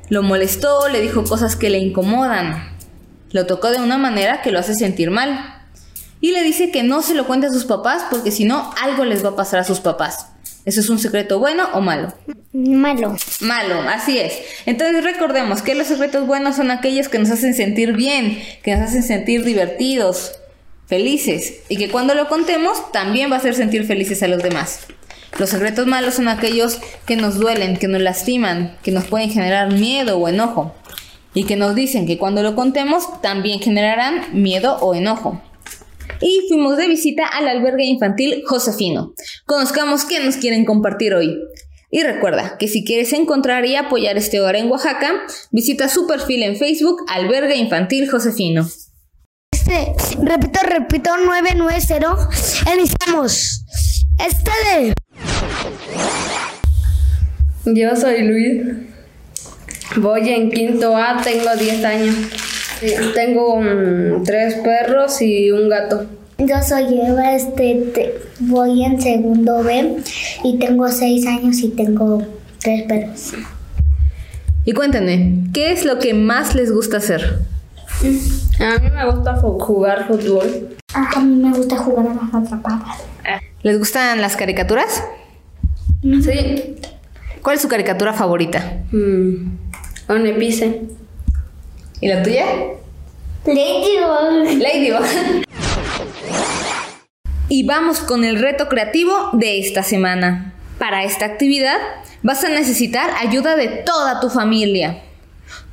Lo 0.09 0.21
molestó, 0.21 0.87
le 0.87 1.01
dijo 1.01 1.23
cosas 1.23 1.55
que 1.55 1.69
le 1.69 1.79
incomodan. 1.79 2.75
Lo 3.31 3.45
tocó 3.45 3.71
de 3.71 3.79
una 3.79 3.97
manera 3.97 4.41
que 4.41 4.51
lo 4.51 4.59
hace 4.59 4.75
sentir 4.75 5.11
mal. 5.11 5.63
Y 6.21 6.31
le 6.31 6.43
dice 6.43 6.71
que 6.71 6.83
no 6.83 7.01
se 7.01 7.15
lo 7.15 7.27
cuente 7.27 7.47
a 7.47 7.53
sus 7.53 7.65
papás 7.65 8.05
porque 8.09 8.31
si 8.31 8.45
no, 8.45 8.71
algo 8.81 9.05
les 9.05 9.23
va 9.23 9.29
a 9.29 9.35
pasar 9.35 9.59
a 9.59 9.63
sus 9.63 9.79
papás. 9.79 10.27
¿Eso 10.65 10.79
es 10.79 10.89
un 10.89 10.97
secreto 10.97 11.37
bueno 11.37 11.67
o 11.73 11.81
malo? 11.81 12.13
Malo. 12.53 13.15
Malo, 13.41 13.81
así 13.81 14.17
es. 14.17 14.33
Entonces 14.65 15.03
recordemos 15.03 15.61
que 15.61 15.75
los 15.75 15.87
secretos 15.87 16.25
buenos 16.25 16.55
son 16.55 16.71
aquellos 16.71 17.07
que 17.07 17.19
nos 17.19 17.29
hacen 17.29 17.53
sentir 17.53 17.93
bien, 17.93 18.41
que 18.63 18.75
nos 18.75 18.89
hacen 18.89 19.03
sentir 19.03 19.43
divertidos, 19.43 20.39
felices, 20.87 21.61
y 21.69 21.77
que 21.77 21.89
cuando 21.89 22.15
lo 22.15 22.27
contemos 22.27 22.91
también 22.91 23.29
va 23.29 23.35
a 23.35 23.39
hacer 23.39 23.53
sentir 23.53 23.85
felices 23.85 24.23
a 24.23 24.27
los 24.27 24.41
demás. 24.41 24.87
Los 25.37 25.49
secretos 25.49 25.85
malos 25.85 26.15
son 26.15 26.27
aquellos 26.27 26.79
que 27.05 27.15
nos 27.15 27.37
duelen, 27.37 27.77
que 27.77 27.87
nos 27.87 28.01
lastiman, 28.01 28.77
que 28.83 28.91
nos 28.91 29.05
pueden 29.05 29.29
generar 29.29 29.73
miedo 29.73 30.17
o 30.17 30.27
enojo, 30.27 30.73
y 31.33 31.43
que 31.43 31.55
nos 31.55 31.75
dicen 31.75 32.05
que 32.07 32.17
cuando 32.17 32.41
lo 32.43 32.55
contemos 32.55 33.21
también 33.21 33.59
generarán 33.59 34.41
miedo 34.41 34.77
o 34.79 34.95
enojo 34.95 35.41
y 36.21 36.45
fuimos 36.47 36.77
de 36.77 36.87
visita 36.87 37.25
al 37.25 37.47
albergue 37.47 37.85
infantil 37.85 38.43
Josefino. 38.45 39.13
Conozcamos 39.45 40.05
qué 40.05 40.19
nos 40.19 40.37
quieren 40.37 40.65
compartir 40.65 41.13
hoy. 41.13 41.37
Y 41.91 42.03
recuerda 42.03 42.57
que 42.57 42.67
si 42.67 42.83
quieres 42.83 43.13
encontrar 43.13 43.65
y 43.65 43.75
apoyar 43.75 44.17
este 44.17 44.39
hogar 44.41 44.55
en 44.55 44.69
Oaxaca, 44.69 45.13
visita 45.51 45.87
su 45.87 46.07
perfil 46.07 46.43
en 46.43 46.57
Facebook 46.57 47.05
Albergue 47.07 47.55
Infantil 47.55 48.09
Josefino. 48.09 48.67
Este, 49.51 49.93
repito, 50.21 50.59
repito, 50.63 51.15
990. 51.17 52.29
Iniciamos. 52.73 53.63
Este 54.19 54.51
de. 54.51 54.93
Yo 57.65 57.95
soy 57.95 58.21
Luis. 58.23 58.61
Voy 59.97 60.29
en 60.29 60.51
quinto 60.51 60.95
A, 60.95 61.21
tengo 61.23 61.55
10 61.57 61.85
años. 61.85 62.15
Tengo 63.13 63.59
mm, 63.61 64.23
tres 64.23 64.55
perros 64.55 65.21
y 65.21 65.51
un 65.51 65.69
gato. 65.69 66.05
Yo 66.37 66.61
soy 66.61 66.99
Eva, 66.99 67.33
este, 67.33 67.75
te- 67.93 68.13
voy 68.39 68.83
en 68.83 69.01
segundo 69.01 69.63
B 69.63 69.95
y 70.43 70.59
tengo 70.59 70.87
seis 70.89 71.25
años 71.25 71.59
y 71.59 71.69
tengo 71.69 72.21
tres 72.61 72.83
perros. 72.83 73.33
Y 74.65 74.73
cuéntenme, 74.73 75.45
¿qué 75.53 75.71
es 75.71 75.85
lo 75.85 75.97
que 75.99 76.13
más 76.13 76.53
les 76.55 76.71
gusta 76.73 76.97
hacer? 76.97 77.39
A 78.59 78.79
mí 78.79 78.89
me 78.93 79.09
gusta 79.11 79.35
jugar 79.37 80.07
fútbol. 80.07 80.75
A 80.93 81.19
mí 81.21 81.35
me 81.41 81.55
gusta 81.55 81.77
jugar 81.77 82.07
a 82.07 82.13
las 82.13 82.33
atrapadas. 82.45 82.97
¿Les 83.63 83.79
gustan 83.79 84.19
las 84.19 84.35
caricaturas? 84.35 85.01
Sí. 86.21 86.75
¿Cuál 87.41 87.55
es 87.55 87.61
su 87.61 87.67
caricatura 87.67 88.13
favorita? 88.13 88.83
Mm. 88.91 89.57
Un 90.07 90.27
epice. 90.27 90.81
¿Y 91.99 92.07
la 92.07 92.21
tuya? 92.21 92.45
Ladybug. 93.45 94.61
Ladybug. 94.61 95.43
Y 97.49 97.65
vamos 97.65 97.99
con 97.99 98.23
el 98.23 98.39
reto 98.39 98.67
creativo 98.67 99.29
de 99.33 99.59
esta 99.59 99.81
semana. 99.81 100.53
Para 100.77 101.03
esta 101.03 101.25
actividad 101.25 101.77
vas 102.21 102.43
a 102.43 102.49
necesitar 102.49 103.09
ayuda 103.19 103.55
de 103.55 103.67
toda 103.67 104.19
tu 104.19 104.29
familia. 104.29 105.01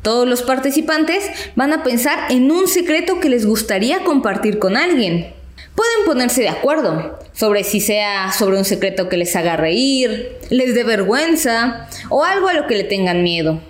Todos 0.01 0.27
los 0.27 0.43
participantes 0.43 1.31
van 1.57 1.75
a 1.75 1.83
pensar 1.83 2.33
en 2.33 2.51
un 2.51 2.69
secreto 2.69 3.21
que 3.21 3.29
les 3.29 3.45
gustaría 3.45 4.03
compartir 4.05 4.59
con 4.59 4.77
alguien. 4.77 5.33
Pueden 5.75 6.05
ponerse 6.05 6.43
de 6.43 6.49
acuerdo 6.49 7.19
sobre 7.33 7.64
si 7.64 7.81
sea 7.81 8.31
sobre 8.33 8.59
un 8.59 8.64
secreto 8.64 9.09
que 9.09 9.17
les 9.17 9.35
haga 9.37 9.57
reír, 9.57 10.37
les 10.50 10.75
dé 10.75 10.85
vergüenza 10.85 11.88
o 12.11 12.25
algo 12.25 12.49
a 12.49 12.55
lo 12.55 12.67
que 12.67 12.76
le 12.76 12.85
tengan 12.85 13.23
miedo. 13.23 13.61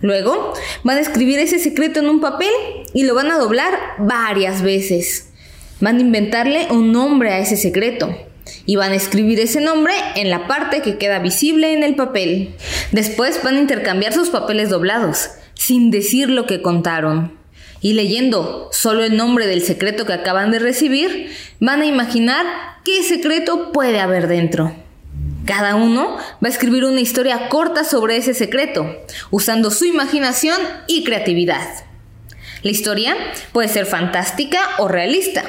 Luego 0.00 0.54
van 0.82 0.96
a 0.96 1.00
escribir 1.00 1.38
ese 1.38 1.58
secreto 1.58 2.00
en 2.00 2.08
un 2.08 2.20
papel 2.20 2.50
y 2.92 3.04
lo 3.04 3.14
van 3.14 3.30
a 3.30 3.38
doblar 3.38 3.78
varias 3.98 4.62
veces. 4.62 5.30
Van 5.80 5.98
a 5.98 6.00
inventarle 6.00 6.68
un 6.70 6.90
nombre 6.90 7.30
a 7.30 7.38
ese 7.38 7.56
secreto 7.56 8.16
y 8.66 8.76
van 8.76 8.92
a 8.92 8.96
escribir 8.96 9.38
ese 9.38 9.60
nombre 9.60 9.92
en 10.16 10.30
la 10.30 10.46
parte 10.46 10.82
que 10.82 10.98
queda 10.98 11.18
visible 11.18 11.72
en 11.72 11.82
el 11.82 11.94
papel. 11.94 12.54
Después 12.90 13.40
van 13.44 13.56
a 13.56 13.60
intercambiar 13.60 14.12
sus 14.12 14.30
papeles 14.30 14.70
doblados, 14.70 15.30
sin 15.54 15.90
decir 15.90 16.30
lo 16.30 16.46
que 16.46 16.62
contaron. 16.62 17.41
Y 17.82 17.94
leyendo 17.94 18.70
solo 18.72 19.04
el 19.04 19.16
nombre 19.16 19.46
del 19.46 19.60
secreto 19.62 20.06
que 20.06 20.14
acaban 20.14 20.52
de 20.52 20.60
recibir, 20.60 21.36
van 21.60 21.82
a 21.82 21.86
imaginar 21.86 22.46
qué 22.84 23.02
secreto 23.02 23.72
puede 23.72 24.00
haber 24.00 24.28
dentro. 24.28 24.72
Cada 25.44 25.74
uno 25.74 26.16
va 26.16 26.46
a 26.46 26.48
escribir 26.48 26.84
una 26.84 27.00
historia 27.00 27.48
corta 27.48 27.82
sobre 27.82 28.16
ese 28.16 28.32
secreto, 28.32 28.86
usando 29.30 29.72
su 29.72 29.84
imaginación 29.84 30.56
y 30.86 31.02
creatividad. 31.02 31.66
La 32.62 32.70
historia 32.70 33.16
puede 33.52 33.68
ser 33.68 33.86
fantástica 33.86 34.60
o 34.78 34.86
realista, 34.86 35.42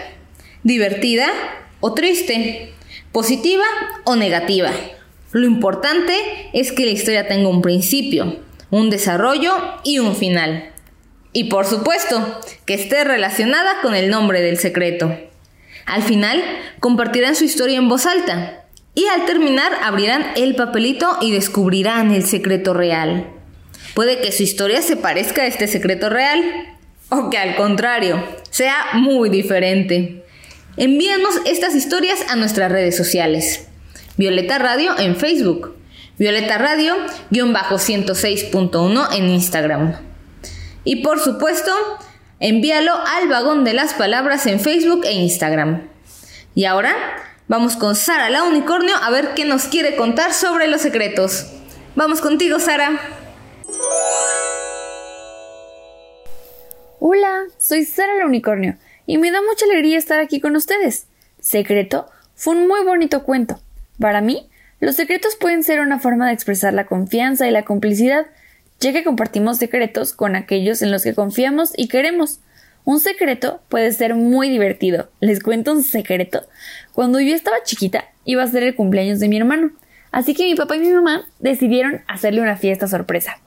divertida 0.63 1.27
o 1.79 1.93
triste, 1.93 2.73
positiva 3.11 3.65
o 4.05 4.15
negativa. 4.15 4.71
Lo 5.31 5.45
importante 5.45 6.49
es 6.53 6.71
que 6.71 6.85
la 6.85 6.91
historia 6.91 7.27
tenga 7.27 7.49
un 7.49 7.61
principio, 7.61 8.39
un 8.71 8.89
desarrollo 8.89 9.53
y 9.83 9.99
un 9.99 10.15
final. 10.15 10.72
Y 11.33 11.45
por 11.45 11.65
supuesto, 11.65 12.39
que 12.65 12.75
esté 12.75 13.03
relacionada 13.03 13.81
con 13.81 13.95
el 13.95 14.09
nombre 14.09 14.41
del 14.41 14.59
secreto. 14.59 15.17
Al 15.85 16.03
final, 16.03 16.41
compartirán 16.79 17.35
su 17.35 17.43
historia 17.43 17.77
en 17.77 17.89
voz 17.89 18.05
alta. 18.05 18.63
Y 18.95 19.07
al 19.07 19.25
terminar, 19.25 19.73
abrirán 19.81 20.23
el 20.35 20.55
papelito 20.55 21.17
y 21.19 21.31
descubrirán 21.31 22.13
el 22.13 22.23
secreto 22.23 22.75
real. 22.75 23.27
Puede 23.95 24.21
que 24.21 24.31
su 24.31 24.43
historia 24.43 24.83
se 24.83 24.95
parezca 24.95 25.41
a 25.41 25.47
este 25.47 25.67
secreto 25.67 26.09
real, 26.09 26.41
o 27.09 27.29
que 27.29 27.37
al 27.37 27.55
contrario, 27.55 28.23
sea 28.49 28.75
muy 28.93 29.29
diferente. 29.29 30.23
Envíanos 30.77 31.35
estas 31.45 31.75
historias 31.75 32.23
a 32.29 32.35
nuestras 32.35 32.71
redes 32.71 32.95
sociales. 32.95 33.67
Violeta 34.17 34.59
Radio 34.59 34.97
en 34.99 35.15
Facebook. 35.15 35.75
Violeta 36.17 36.57
Radio-106.1 36.59 39.15
en 39.15 39.29
Instagram. 39.29 40.12
Y 40.83 40.97
por 40.97 41.19
supuesto, 41.19 41.71
envíalo 42.39 42.93
al 42.93 43.29
vagón 43.29 43.63
de 43.63 43.73
las 43.73 43.93
palabras 43.93 44.45
en 44.47 44.59
Facebook 44.59 45.05
e 45.05 45.13
Instagram. 45.13 45.87
Y 46.55 46.65
ahora 46.65 46.93
vamos 47.47 47.75
con 47.75 47.95
Sara 47.95 48.29
la 48.29 48.43
unicornio 48.43 48.95
a 48.95 49.09
ver 49.09 49.33
qué 49.33 49.45
nos 49.45 49.65
quiere 49.65 49.95
contar 49.95 50.33
sobre 50.33 50.67
los 50.67 50.81
secretos. 50.81 51.47
Vamos 51.95 52.21
contigo, 52.21 52.59
Sara. 52.59 52.99
Hola, 56.99 57.43
soy 57.57 57.85
Sara 57.85 58.17
el 58.17 58.25
Unicornio 58.25 58.77
y 59.05 59.17
me 59.17 59.31
da 59.31 59.41
mucha 59.41 59.65
alegría 59.65 59.97
estar 59.97 60.19
aquí 60.19 60.39
con 60.39 60.55
ustedes. 60.55 61.07
Secreto 61.39 62.09
fue 62.35 62.55
un 62.55 62.67
muy 62.67 62.83
bonito 62.83 63.23
cuento. 63.23 63.59
Para 63.99 64.21
mí, 64.21 64.49
los 64.79 64.95
secretos 64.95 65.35
pueden 65.35 65.63
ser 65.63 65.79
una 65.79 65.99
forma 65.99 66.27
de 66.27 66.33
expresar 66.33 66.73
la 66.73 66.85
confianza 66.85 67.47
y 67.47 67.51
la 67.51 67.63
complicidad, 67.63 68.25
ya 68.83 68.91
que 68.91 69.05
compartimos 69.05 69.57
secretos 69.57 70.11
con 70.11 70.35
aquellos 70.35 70.81
en 70.81 70.91
los 70.91 71.03
que 71.03 71.15
confiamos 71.15 71.71
y 71.75 71.87
queremos. 71.87 72.41
Un 72.83 72.99
secreto 72.99 73.61
puede 73.69 73.93
ser 73.93 74.13
muy 74.13 74.49
divertido. 74.49 75.09
Les 75.21 75.39
cuento 75.39 75.71
un 75.71 75.83
secreto. 75.83 76.45
Cuando 76.91 77.21
yo 77.21 77.33
estaba 77.33 77.63
chiquita, 77.63 78.03
iba 78.25 78.43
a 78.43 78.47
ser 78.47 78.63
el 78.63 78.75
cumpleaños 78.75 79.21
de 79.21 79.29
mi 79.29 79.37
hermano. 79.37 79.71
Así 80.11 80.33
que 80.33 80.43
mi 80.43 80.55
papá 80.55 80.75
y 80.75 80.79
mi 80.79 80.89
mamá 80.89 81.25
decidieron 81.39 82.01
hacerle 82.07 82.41
una 82.41 82.57
fiesta 82.57 82.87
sorpresa. 82.87 83.37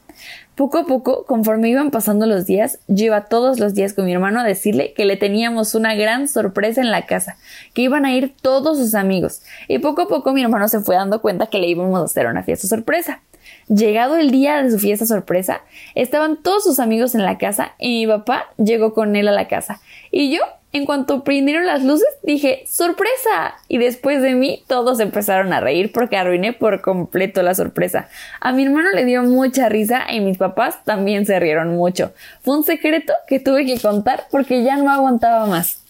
Poco 0.56 0.78
a 0.78 0.86
poco, 0.86 1.26
conforme 1.26 1.68
iban 1.68 1.90
pasando 1.90 2.24
los 2.24 2.46
días, 2.46 2.78
yo 2.88 3.04
iba 3.04 3.26
todos 3.26 3.60
los 3.60 3.74
días 3.74 3.92
con 3.92 4.06
mi 4.06 4.14
hermano 4.14 4.40
a 4.40 4.44
decirle 4.44 4.94
que 4.94 5.04
le 5.04 5.18
teníamos 5.18 5.74
una 5.74 5.94
gran 5.94 6.28
sorpresa 6.28 6.80
en 6.80 6.90
la 6.90 7.04
casa, 7.04 7.36
que 7.74 7.82
iban 7.82 8.06
a 8.06 8.14
ir 8.14 8.34
todos 8.40 8.78
sus 8.78 8.94
amigos, 8.94 9.42
y 9.68 9.80
poco 9.80 10.02
a 10.02 10.08
poco 10.08 10.32
mi 10.32 10.40
hermano 10.40 10.66
se 10.68 10.80
fue 10.80 10.94
dando 10.94 11.20
cuenta 11.20 11.48
que 11.48 11.58
le 11.58 11.66
íbamos 11.66 12.00
a 12.00 12.04
hacer 12.04 12.26
una 12.26 12.42
fiesta 12.42 12.68
sorpresa. 12.68 13.20
Llegado 13.68 14.16
el 14.16 14.30
día 14.30 14.62
de 14.62 14.70
su 14.70 14.78
fiesta 14.78 15.04
sorpresa, 15.04 15.60
estaban 15.94 16.42
todos 16.42 16.64
sus 16.64 16.78
amigos 16.78 17.14
en 17.14 17.24
la 17.24 17.36
casa 17.36 17.74
y 17.78 18.06
mi 18.06 18.06
papá 18.06 18.46
llegó 18.56 18.94
con 18.94 19.14
él 19.14 19.28
a 19.28 19.32
la 19.32 19.48
casa. 19.48 19.82
Y 20.10 20.34
yo, 20.34 20.40
en 20.76 20.86
cuanto 20.86 21.24
prendieron 21.24 21.66
las 21.66 21.82
luces, 21.82 22.06
dije 22.22 22.64
¡Sorpresa! 22.66 23.56
Y 23.68 23.78
después 23.78 24.22
de 24.22 24.34
mí, 24.34 24.62
todos 24.66 25.00
empezaron 25.00 25.52
a 25.52 25.60
reír 25.60 25.92
porque 25.92 26.16
arruiné 26.16 26.52
por 26.52 26.80
completo 26.80 27.42
la 27.42 27.54
sorpresa. 27.54 28.08
A 28.40 28.52
mi 28.52 28.64
hermano 28.64 28.90
le 28.92 29.04
dio 29.04 29.22
mucha 29.22 29.68
risa 29.68 30.04
y 30.10 30.20
mis 30.20 30.38
papás 30.38 30.84
también 30.84 31.26
se 31.26 31.38
rieron 31.40 31.76
mucho. 31.76 32.12
Fue 32.42 32.56
un 32.56 32.64
secreto 32.64 33.12
que 33.26 33.40
tuve 33.40 33.66
que 33.66 33.80
contar 33.80 34.24
porque 34.30 34.62
ya 34.62 34.76
no 34.76 34.90
aguantaba 34.90 35.46
más. 35.46 35.82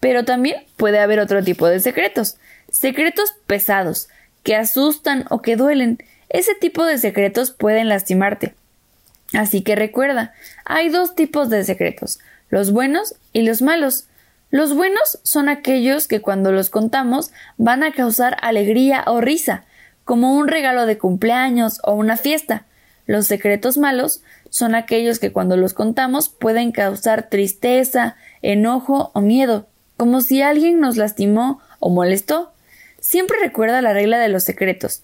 Pero 0.00 0.24
también 0.24 0.56
puede 0.76 0.98
haber 0.98 1.20
otro 1.20 1.44
tipo 1.44 1.66
de 1.66 1.80
secretos. 1.80 2.36
Secretos 2.70 3.34
pesados, 3.46 4.08
que 4.42 4.56
asustan 4.56 5.24
o 5.30 5.42
que 5.42 5.56
duelen. 5.56 5.98
Ese 6.28 6.54
tipo 6.54 6.84
de 6.84 6.98
secretos 6.98 7.50
pueden 7.50 7.88
lastimarte. 7.88 8.54
Así 9.32 9.62
que 9.62 9.76
recuerda, 9.76 10.32
hay 10.64 10.88
dos 10.88 11.14
tipos 11.14 11.50
de 11.50 11.64
secretos, 11.64 12.18
los 12.48 12.72
buenos 12.72 13.14
y 13.32 13.42
los 13.42 13.62
malos. 13.62 14.06
Los 14.50 14.74
buenos 14.74 15.20
son 15.22 15.48
aquellos 15.48 16.08
que 16.08 16.20
cuando 16.20 16.50
los 16.50 16.70
contamos 16.70 17.30
van 17.56 17.82
a 17.82 17.92
causar 17.92 18.36
alegría 18.42 19.04
o 19.06 19.20
risa, 19.20 19.64
como 20.04 20.34
un 20.34 20.48
regalo 20.48 20.86
de 20.86 20.98
cumpleaños 20.98 21.80
o 21.84 21.92
una 21.92 22.16
fiesta. 22.16 22.66
Los 23.06 23.26
secretos 23.26 23.78
malos 23.78 24.22
son 24.50 24.74
aquellos 24.74 25.20
que 25.20 25.32
cuando 25.32 25.56
los 25.56 25.72
contamos 25.72 26.28
pueden 26.28 26.72
causar 26.72 27.28
tristeza, 27.28 28.16
enojo 28.42 29.12
o 29.14 29.20
miedo, 29.20 29.68
como 29.96 30.20
si 30.20 30.42
alguien 30.42 30.80
nos 30.80 30.96
lastimó 30.96 31.60
o 31.78 31.90
molestó. 31.90 32.52
Siempre 32.98 33.38
recuerda 33.40 33.82
la 33.82 33.92
regla 33.92 34.18
de 34.18 34.28
los 34.28 34.42
secretos. 34.42 35.02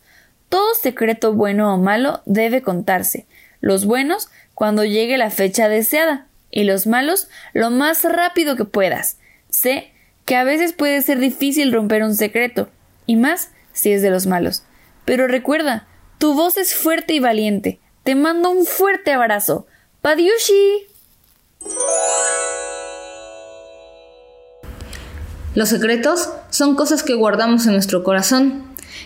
Todo 0.49 0.75
secreto 0.75 1.33
bueno 1.35 1.73
o 1.73 1.79
malo 1.79 2.23
debe 2.27 2.63
contarse. 2.63 3.27
Los 3.61 3.87
buenos 3.87 4.29
cuando 4.55 4.85
llegue 4.85 5.19
la 5.19 5.31
fecha 5.31 5.69
deseada 5.69 6.27
y 6.51 6.65
los 6.65 6.87
malos 6.87 7.29
lo 7.53 7.71
más 7.71 8.05
rápido 8.05 8.57
que 8.57 8.65
puedas. 8.65 9.19
Sé 9.51 9.93
que 10.25 10.37
a 10.37 10.45
veces 10.45 10.73
puede 10.73 11.03
ser 11.03 11.19
difícil 11.19 11.73
romper 11.73 12.03
un 12.03 12.15
secreto, 12.15 12.69
y 13.07 13.17
más 13.17 13.51
si 13.73 13.93
es 13.93 14.03
de 14.03 14.11
los 14.11 14.27
malos. 14.27 14.65
Pero 15.05 15.29
recuerda, 15.29 15.87
tu 16.19 16.35
voz 16.35 16.57
es 16.57 16.75
fuerte 16.75 17.15
y 17.15 17.21
valiente. 17.21 17.79
Te 18.03 18.15
mando 18.15 18.51
un 18.51 18.67
fuerte 18.67 19.13
abrazo. 19.13 19.67
Padiushi. 20.03 20.87
Los 25.55 25.71
secretos 25.71 26.29
son 26.51 26.75
cosas 26.75 27.03
que 27.03 27.15
guardamos 27.15 27.67
en 27.67 27.73
nuestro 27.73 28.03
corazón 28.03 28.65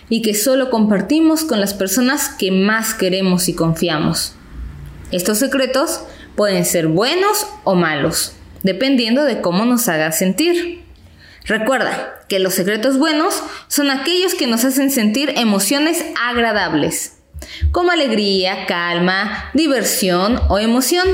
y 0.09 0.21
que 0.21 0.33
solo 0.33 0.69
compartimos 0.69 1.43
con 1.43 1.61
las 1.61 1.73
personas 1.73 2.29
que 2.29 2.51
más 2.51 2.93
queremos 2.93 3.47
y 3.47 3.55
confiamos. 3.55 4.33
Estos 5.11 5.39
secretos 5.39 6.01
pueden 6.35 6.65
ser 6.65 6.87
buenos 6.87 7.47
o 7.63 7.75
malos, 7.75 8.33
dependiendo 8.63 9.23
de 9.23 9.41
cómo 9.41 9.65
nos 9.65 9.87
haga 9.87 10.11
sentir. 10.11 10.83
Recuerda 11.45 12.21
que 12.27 12.39
los 12.39 12.53
secretos 12.53 12.97
buenos 12.97 13.41
son 13.67 13.89
aquellos 13.89 14.35
que 14.35 14.47
nos 14.47 14.63
hacen 14.63 14.91
sentir 14.91 15.33
emociones 15.37 16.05
agradables, 16.21 17.17
como 17.71 17.91
alegría, 17.91 18.65
calma, 18.67 19.49
diversión 19.53 20.39
o 20.49 20.59
emoción. 20.59 21.07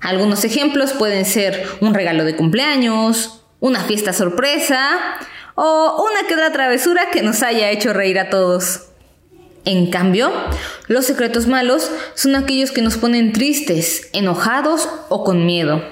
Algunos 0.00 0.44
ejemplos 0.44 0.92
pueden 0.92 1.24
ser 1.24 1.66
un 1.80 1.94
regalo 1.94 2.24
de 2.24 2.36
cumpleaños, 2.36 3.44
una 3.60 3.80
fiesta 3.84 4.12
sorpresa 4.12 4.98
o 5.54 6.06
una 6.08 6.28
que 6.28 6.34
otra 6.34 6.52
travesura 6.52 7.10
que 7.10 7.22
nos 7.22 7.42
haya 7.42 7.70
hecho 7.70 7.92
reír 7.92 8.18
a 8.18 8.30
todos. 8.30 8.86
En 9.66 9.90
cambio, 9.90 10.32
los 10.86 11.06
secretos 11.06 11.48
malos 11.48 11.90
son 12.14 12.36
aquellos 12.36 12.70
que 12.70 12.82
nos 12.82 12.96
ponen 12.96 13.32
tristes, 13.32 14.08
enojados 14.12 14.88
o 15.08 15.24
con 15.24 15.44
miedo. 15.44 15.82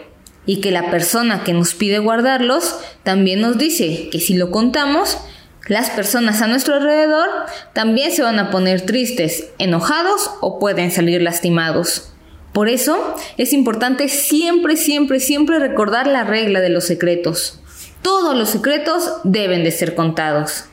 Y 0.46 0.60
que 0.60 0.70
la 0.70 0.92
persona 0.92 1.42
que 1.42 1.52
nos 1.52 1.74
pide 1.74 1.98
guardarlos 1.98 2.76
también 3.02 3.40
nos 3.40 3.58
dice 3.58 4.10
que 4.10 4.20
si 4.20 4.34
lo 4.34 4.52
contamos, 4.52 5.18
las 5.66 5.90
personas 5.90 6.40
a 6.40 6.46
nuestro 6.46 6.74
alrededor 6.74 7.28
también 7.72 8.12
se 8.12 8.22
van 8.22 8.38
a 8.38 8.52
poner 8.52 8.82
tristes, 8.82 9.48
enojados 9.58 10.30
o 10.40 10.60
pueden 10.60 10.92
salir 10.92 11.20
lastimados. 11.20 12.12
Por 12.52 12.68
eso 12.68 13.16
es 13.38 13.52
importante 13.52 14.08
siempre, 14.08 14.76
siempre, 14.76 15.18
siempre 15.18 15.58
recordar 15.58 16.06
la 16.06 16.22
regla 16.22 16.60
de 16.60 16.68
los 16.68 16.84
secretos. 16.84 17.60
Todos 18.02 18.37
los 18.37 18.50
secretos 18.50 19.10
deben 19.24 19.64
de 19.64 19.72
ser 19.72 19.96
contados. 19.96 20.66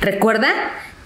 Recuerda 0.00 0.48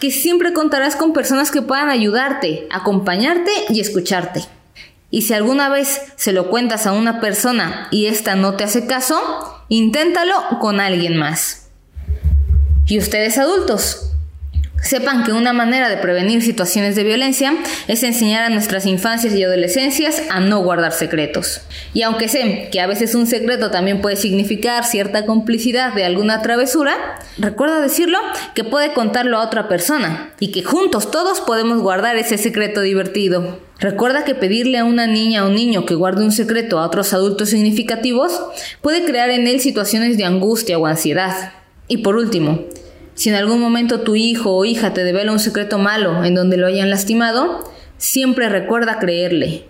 que 0.00 0.10
siempre 0.10 0.52
contarás 0.52 0.96
con 0.96 1.12
personas 1.12 1.50
que 1.50 1.62
puedan 1.62 1.90
ayudarte, 1.90 2.66
acompañarte 2.70 3.50
y 3.68 3.80
escucharte. 3.80 4.44
Y 5.10 5.22
si 5.22 5.34
alguna 5.34 5.68
vez 5.68 6.00
se 6.16 6.32
lo 6.32 6.48
cuentas 6.48 6.86
a 6.86 6.92
una 6.92 7.20
persona 7.20 7.88
y 7.90 8.06
ésta 8.06 8.34
no 8.34 8.54
te 8.54 8.64
hace 8.64 8.86
caso, 8.86 9.20
inténtalo 9.68 10.34
con 10.60 10.80
alguien 10.80 11.16
más. 11.16 11.68
Y 12.86 12.98
ustedes 12.98 13.38
adultos, 13.38 14.09
Sepan 14.82 15.24
que 15.24 15.32
una 15.32 15.52
manera 15.52 15.90
de 15.90 15.98
prevenir 15.98 16.42
situaciones 16.42 16.96
de 16.96 17.04
violencia 17.04 17.54
es 17.86 18.02
enseñar 18.02 18.44
a 18.44 18.48
nuestras 18.48 18.86
infancias 18.86 19.34
y 19.34 19.44
adolescencias 19.44 20.22
a 20.30 20.40
no 20.40 20.62
guardar 20.62 20.92
secretos. 20.92 21.60
Y 21.92 22.02
aunque 22.02 22.28
sé 22.28 22.70
que 22.72 22.80
a 22.80 22.86
veces 22.86 23.14
un 23.14 23.26
secreto 23.26 23.70
también 23.70 24.00
puede 24.00 24.16
significar 24.16 24.84
cierta 24.84 25.26
complicidad 25.26 25.92
de 25.92 26.04
alguna 26.04 26.40
travesura, 26.40 26.96
recuerda 27.36 27.80
decirlo 27.80 28.18
que 28.54 28.64
puede 28.64 28.94
contarlo 28.94 29.36
a 29.36 29.44
otra 29.44 29.68
persona 29.68 30.32
y 30.40 30.50
que 30.50 30.62
juntos 30.62 31.10
todos 31.10 31.40
podemos 31.42 31.82
guardar 31.82 32.16
ese 32.16 32.38
secreto 32.38 32.80
divertido. 32.80 33.60
Recuerda 33.78 34.24
que 34.24 34.34
pedirle 34.34 34.78
a 34.78 34.84
una 34.84 35.06
niña 35.06 35.44
o 35.44 35.50
niño 35.50 35.84
que 35.84 35.94
guarde 35.94 36.24
un 36.24 36.32
secreto 36.32 36.78
a 36.78 36.86
otros 36.86 37.12
adultos 37.12 37.50
significativos 37.50 38.40
puede 38.80 39.04
crear 39.04 39.30
en 39.30 39.46
él 39.46 39.60
situaciones 39.60 40.16
de 40.16 40.24
angustia 40.24 40.78
o 40.78 40.86
ansiedad. 40.86 41.52
Y 41.86 41.98
por 41.98 42.16
último, 42.16 42.64
si 43.20 43.28
en 43.28 43.34
algún 43.34 43.60
momento 43.60 44.00
tu 44.00 44.16
hijo 44.16 44.56
o 44.56 44.64
hija 44.64 44.94
te 44.94 45.04
devela 45.04 45.30
un 45.30 45.40
secreto 45.40 45.76
malo 45.76 46.24
en 46.24 46.34
donde 46.34 46.56
lo 46.56 46.66
hayan 46.66 46.88
lastimado, 46.88 47.70
siempre 47.98 48.48
recuerda 48.48 48.98
creerle, 48.98 49.66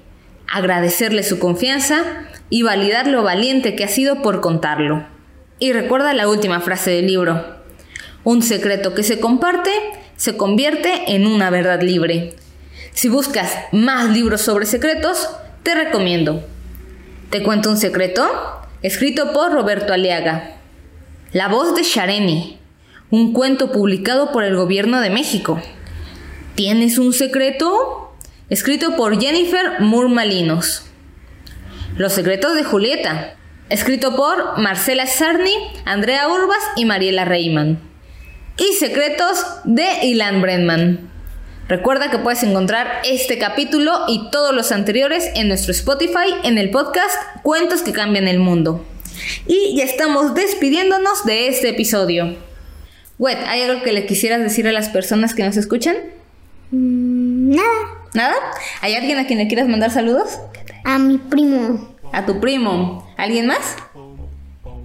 agradecerle 0.46 1.24
su 1.24 1.40
confianza 1.40 2.04
y 2.48 2.62
validar 2.62 3.08
lo 3.08 3.24
valiente 3.24 3.74
que 3.74 3.82
ha 3.82 3.88
sido 3.88 4.22
por 4.22 4.40
contarlo. 4.40 5.04
Y 5.58 5.72
recuerda 5.72 6.14
la 6.14 6.28
última 6.28 6.60
frase 6.60 6.92
del 6.92 7.08
libro. 7.08 7.44
Un 8.22 8.42
secreto 8.42 8.94
que 8.94 9.02
se 9.02 9.18
comparte 9.18 9.72
se 10.14 10.36
convierte 10.36 11.16
en 11.16 11.26
una 11.26 11.50
verdad 11.50 11.82
libre. 11.82 12.36
Si 12.92 13.08
buscas 13.08 13.52
más 13.72 14.10
libros 14.10 14.42
sobre 14.42 14.64
secretos, 14.64 15.28
te 15.64 15.74
recomiendo. 15.74 16.46
Te 17.30 17.42
cuento 17.42 17.68
un 17.68 17.78
secreto, 17.78 18.30
escrito 18.82 19.32
por 19.32 19.52
Roberto 19.52 19.92
Aliaga. 19.92 20.52
La 21.32 21.48
voz 21.48 21.74
de 21.74 21.82
Shareni, 21.82 22.59
un 23.10 23.32
cuento 23.32 23.72
publicado 23.72 24.30
por 24.30 24.44
el 24.44 24.56
gobierno 24.56 25.00
de 25.00 25.10
México. 25.10 25.60
¿Tienes 26.54 26.98
un 26.98 27.12
secreto? 27.12 28.12
Escrito 28.48 28.96
por 28.96 29.20
Jennifer 29.20 29.80
Moore 29.80 30.08
Malinos. 30.08 30.84
Los 31.96 32.12
secretos 32.12 32.54
de 32.54 32.64
Julieta. 32.64 33.34
Escrito 33.68 34.16
por 34.16 34.58
Marcela 34.58 35.06
Sarni, 35.06 35.54
Andrea 35.84 36.28
Urbas 36.28 36.62
y 36.76 36.84
Mariela 36.84 37.24
Reiman. 37.24 37.80
Y 38.56 38.74
secretos 38.74 39.44
de 39.64 40.04
Ilan 40.04 40.40
Brenman. 40.40 41.10
Recuerda 41.68 42.10
que 42.10 42.18
puedes 42.18 42.42
encontrar 42.42 43.00
este 43.04 43.38
capítulo 43.38 44.04
y 44.08 44.28
todos 44.30 44.52
los 44.52 44.72
anteriores 44.72 45.30
en 45.34 45.48
nuestro 45.48 45.70
Spotify 45.70 46.34
en 46.42 46.58
el 46.58 46.70
podcast 46.70 47.14
Cuentos 47.42 47.82
que 47.82 47.92
cambian 47.92 48.26
el 48.26 48.40
mundo. 48.40 48.84
Y 49.46 49.76
ya 49.76 49.84
estamos 49.84 50.34
despidiéndonos 50.34 51.24
de 51.24 51.46
este 51.48 51.68
episodio. 51.68 52.49
Wet, 53.20 53.38
¿hay 53.46 53.60
algo 53.60 53.82
que 53.82 53.92
le 53.92 54.06
quisieras 54.06 54.40
decir 54.40 54.66
a 54.66 54.72
las 54.72 54.88
personas 54.88 55.34
que 55.34 55.44
nos 55.44 55.58
escuchan? 55.58 55.94
Mm, 56.70 57.54
nada. 57.54 57.68
¿Nada? 58.14 58.34
¿Hay 58.80 58.94
alguien 58.94 59.18
a 59.18 59.26
quien 59.26 59.38
le 59.38 59.46
quieras 59.46 59.68
mandar 59.68 59.90
saludos? 59.90 60.38
A 60.84 60.98
mi 60.98 61.18
primo. 61.18 61.94
A 62.14 62.24
tu 62.24 62.40
primo. 62.40 63.06
¿Alguien 63.18 63.46
más? 63.46 63.76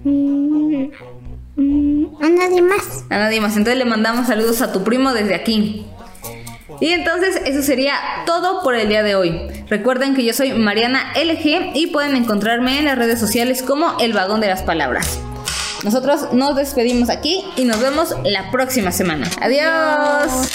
Mm, 0.04 0.88
mm, 1.56 2.22
a 2.22 2.28
nadie 2.28 2.60
más. 2.60 3.06
A 3.08 3.16
nadie 3.16 3.40
más. 3.40 3.56
Entonces 3.56 3.78
le 3.78 3.86
mandamos 3.86 4.26
saludos 4.26 4.60
a 4.60 4.70
tu 4.70 4.84
primo 4.84 5.14
desde 5.14 5.34
aquí. 5.34 5.86
Y 6.78 6.88
entonces 6.88 7.40
eso 7.46 7.62
sería 7.62 7.94
todo 8.26 8.62
por 8.62 8.74
el 8.74 8.90
día 8.90 9.02
de 9.02 9.14
hoy. 9.14 9.48
Recuerden 9.70 10.14
que 10.14 10.26
yo 10.26 10.34
soy 10.34 10.52
Mariana 10.52 11.14
LG 11.14 11.74
y 11.74 11.86
pueden 11.86 12.14
encontrarme 12.14 12.80
en 12.80 12.84
las 12.84 12.98
redes 12.98 13.18
sociales 13.18 13.62
como 13.62 13.98
El 13.98 14.12
Vagón 14.12 14.42
de 14.42 14.48
las 14.48 14.62
Palabras. 14.62 15.18
Nosotros 15.82 16.32
nos 16.32 16.56
despedimos 16.56 17.10
aquí 17.10 17.44
y 17.56 17.64
nos 17.64 17.80
vemos 17.80 18.14
la 18.24 18.50
próxima 18.50 18.92
semana. 18.92 19.30
Adiós. 19.40 20.50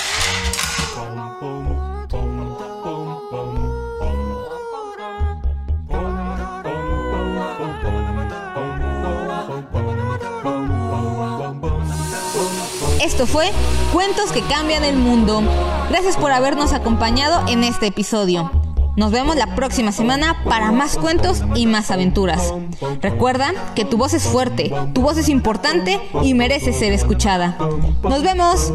Esto 13.02 13.26
fue 13.26 13.52
Cuentos 13.92 14.32
que 14.32 14.42
cambian 14.44 14.86
el 14.86 14.96
mundo. 14.96 15.42
Gracias 15.90 16.16
por 16.16 16.32
habernos 16.32 16.72
acompañado 16.72 17.46
en 17.50 17.64
este 17.64 17.88
episodio. 17.88 18.61
Nos 18.96 19.12
vemos 19.12 19.36
la 19.36 19.56
próxima 19.56 19.92
semana 19.92 20.44
para 20.44 20.72
más 20.72 20.98
cuentos 20.98 21.44
y 21.56 21.66
más 21.66 21.92
aventuras. 21.92 22.54
Recuerda 23.02 23.54
que 23.76 23.86
tu 23.86 23.98
voz 23.98 24.14
es 24.14 24.24
fuerte, 24.24 24.74
tu 24.94 25.02
voz 25.02 25.18
es 25.18 25.30
importante 25.30 26.00
y 26.22 26.34
merece 26.34 26.74
ser 26.74 26.94
escuchada. 26.94 27.58
Nos 28.04 28.22
vemos. 28.22 28.74